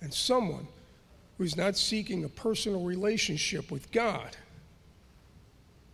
and 0.00 0.12
someone 0.12 0.66
who's 1.36 1.58
not 1.58 1.76
seeking 1.76 2.24
a 2.24 2.28
personal 2.30 2.84
relationship 2.84 3.70
with 3.70 3.92
God, 3.92 4.34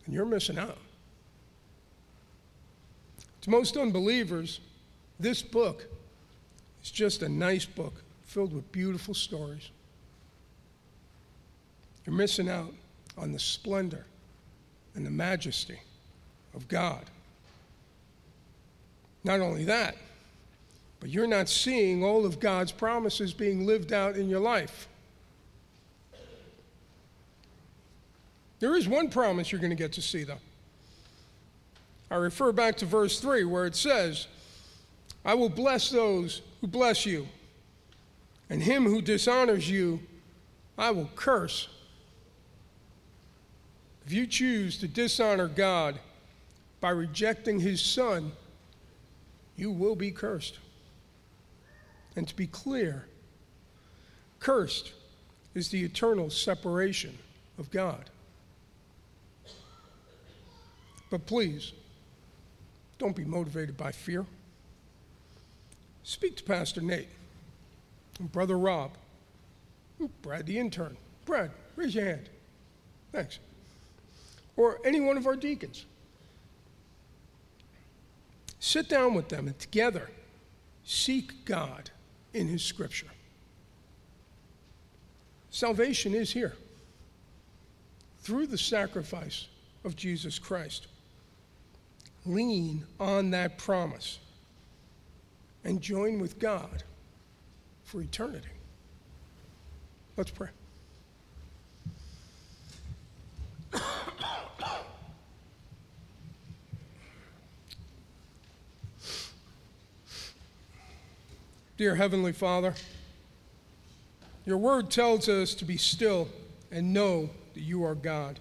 and 0.05 0.15
you're 0.15 0.25
missing 0.25 0.59
out. 0.59 0.79
To 3.41 3.51
most 3.51 3.77
unbelievers, 3.77 4.61
this 5.19 5.43
book 5.43 5.89
is 6.87 6.93
just 6.93 7.23
a 7.23 7.29
nice 7.29 7.65
book 7.65 7.95
filled 8.25 8.53
with 8.53 8.71
beautiful 8.71 9.13
stories. 9.13 9.71
You're 12.05 12.15
missing 12.15 12.49
out 12.49 12.73
on 13.19 13.33
the 13.33 13.39
splendor 13.41 14.07
and 14.95 15.05
the 15.05 15.11
majesty 15.11 15.81
of 16.55 16.69
God. 16.69 17.03
Not 19.25 19.41
only 19.41 19.65
that, 19.65 19.97
but 21.01 21.11
you're 21.11 21.27
not 21.27 21.49
seeing 21.49 22.05
all 22.05 22.25
of 22.25 22.39
God's 22.39 22.71
promises 22.71 23.35
being 23.35 23.67
lived 23.67 23.93
out 23.93 24.17
in 24.17 24.29
your 24.29 24.41
life. 24.41 24.87
There 28.61 28.77
is 28.77 28.87
one 28.87 29.11
promise 29.11 29.51
you're 29.51 29.61
going 29.61 29.71
to 29.71 29.77
get 29.77 29.93
to 29.95 30.03
see, 30.03 30.23
though. 30.23 30.39
I 32.13 32.15
refer 32.15 32.53
back 32.53 32.77
to 32.77 32.87
verse 32.87 33.19
3 33.19 33.45
where 33.45 33.67
it 33.67 33.75
says, 33.75 34.29
I 35.27 35.35
will 35.35 35.49
bless 35.49 35.91
those 35.91 36.41
who 36.61 36.69
bless 36.69 37.05
you, 37.05 37.27
and 38.49 38.63
him 38.63 38.85
who 38.85 39.03
dishonors 39.03 39.69
you, 39.69 39.99
I 40.79 40.93
will 40.93 41.11
curse. 41.17 41.69
If 44.07 44.13
you 44.13 44.29
choose 44.29 44.79
to 44.79 44.87
dishonor 44.87 45.49
God 45.49 45.99
by 46.81 46.91
rejecting 46.91 47.59
his 47.59 47.81
son, 47.81 48.31
you 49.57 49.73
will 49.73 49.97
be 49.97 50.13
cursed. 50.13 50.61
And 52.15 52.29
to 52.29 52.37
be 52.37 52.47
clear, 52.47 53.07
cursed 54.39 54.93
is 55.57 55.71
the 55.71 55.83
eternal 55.83 56.31
separation 56.31 57.19
of 57.59 57.69
God. 57.73 58.11
But 61.11 61.27
please, 61.27 61.73
don't 62.99 63.17
be 63.17 63.25
motivated 63.25 63.77
by 63.77 63.91
fear. 63.91 64.25
Speak 66.07 66.37
to 66.37 66.45
Pastor 66.45 66.81
Nate 66.81 67.09
and 68.21 68.31
Brother 68.31 68.57
Rob, 68.57 68.93
Brad 70.23 70.47
the 70.47 70.57
intern. 70.57 70.97
Brad, 71.25 71.51
raise 71.75 71.97
your 71.97 72.05
hand. 72.05 72.29
Thanks. 73.11 73.41
Or 74.57 74.79
any 74.85 75.01
one 75.01 75.17
of 75.17 75.27
our 75.27 75.35
deacons. 75.35 75.85
Sit 78.61 78.89
down 78.89 79.15
with 79.15 79.31
them 79.31 79.49
and 79.49 79.59
together 79.59 80.09
seek 80.85 81.45
God 81.45 81.91
in 82.33 82.47
His 82.47 82.63
Scripture. 82.63 83.09
Salvation 85.51 86.15
is 86.15 86.31
here 86.31 86.55
through 88.21 88.47
the 88.47 88.57
sacrifice 88.57 89.49
of 89.85 89.97
Jesus 89.97 90.39
Christ 90.39 90.87
lean 92.25 92.85
on 93.01 93.33
that 93.33 93.59
promise 93.59 94.21
and 95.67 95.83
join 95.83 96.21
with 96.21 96.39
God 96.39 96.85
for 97.83 98.01
eternity. 98.01 98.47
Let's 100.17 100.31
pray. 100.31 100.47
Dear 111.77 111.97
Heavenly 111.97 112.33
Father, 112.33 112.73
your 114.47 114.59
word 114.59 114.89
tells 114.89 115.29
us 115.29 115.53
to 115.55 115.65
be 115.65 115.77
still 115.77 116.29
and 116.71 116.95
know 116.95 117.29
that 117.55 117.61
you 117.61 117.85
are 117.85 117.97
God. 117.97 118.39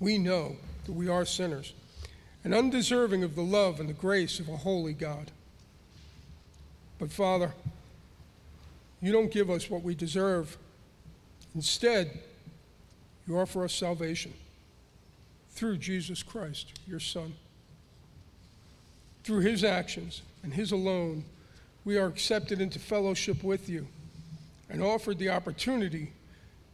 We 0.00 0.18
know 0.18 0.56
that 0.84 0.92
we 0.92 1.08
are 1.08 1.24
sinners 1.24 1.72
and 2.46 2.54
undeserving 2.54 3.24
of 3.24 3.34
the 3.34 3.42
love 3.42 3.80
and 3.80 3.88
the 3.88 3.92
grace 3.92 4.38
of 4.38 4.48
a 4.48 4.56
holy 4.56 4.92
God. 4.92 5.32
But 6.96 7.10
Father, 7.10 7.50
you 9.02 9.10
don't 9.10 9.32
give 9.32 9.50
us 9.50 9.68
what 9.68 9.82
we 9.82 9.96
deserve. 9.96 10.56
Instead, 11.56 12.20
you 13.26 13.36
offer 13.36 13.64
us 13.64 13.74
salvation 13.74 14.32
through 15.50 15.78
Jesus 15.78 16.22
Christ, 16.22 16.78
your 16.86 17.00
Son. 17.00 17.34
Through 19.24 19.40
his 19.40 19.64
actions 19.64 20.22
and 20.44 20.54
his 20.54 20.70
alone, 20.70 21.24
we 21.84 21.98
are 21.98 22.06
accepted 22.06 22.60
into 22.60 22.78
fellowship 22.78 23.42
with 23.42 23.68
you 23.68 23.88
and 24.70 24.80
offered 24.80 25.18
the 25.18 25.30
opportunity 25.30 26.12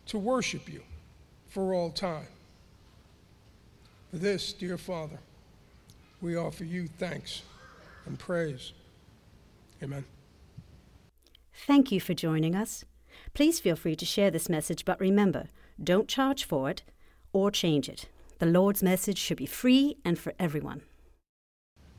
to 0.08 0.18
worship 0.18 0.70
you 0.70 0.82
for 1.48 1.72
all 1.72 1.88
time. 1.88 2.26
For 4.11 4.18
this, 4.18 4.52
dear 4.52 4.76
Father, 4.76 5.18
we 6.22 6.37
offer 6.37 6.64
you 6.64 6.87
thanks 6.87 7.42
and 8.06 8.18
praise. 8.18 8.72
Amen. 9.82 10.04
Thank 11.66 11.92
you 11.92 12.00
for 12.00 12.14
joining 12.14 12.54
us. 12.54 12.85
Please 13.35 13.61
feel 13.61 13.76
free 13.76 13.96
to 13.96 14.06
share 14.06 14.30
this 14.30 14.48
message, 14.48 14.85
but 14.85 14.98
remember, 15.00 15.48
don't 15.82 16.08
charge 16.08 16.44
for 16.44 16.70
it 16.70 16.82
or 17.32 17.50
change 17.50 17.88
it. 17.88 18.08
The 18.38 18.46
Lord's 18.46 18.82
message 18.82 19.18
should 19.18 19.37
be 19.37 19.46
free 19.46 19.96
and 20.04 20.18
for 20.18 20.32
everyone. 20.38 20.82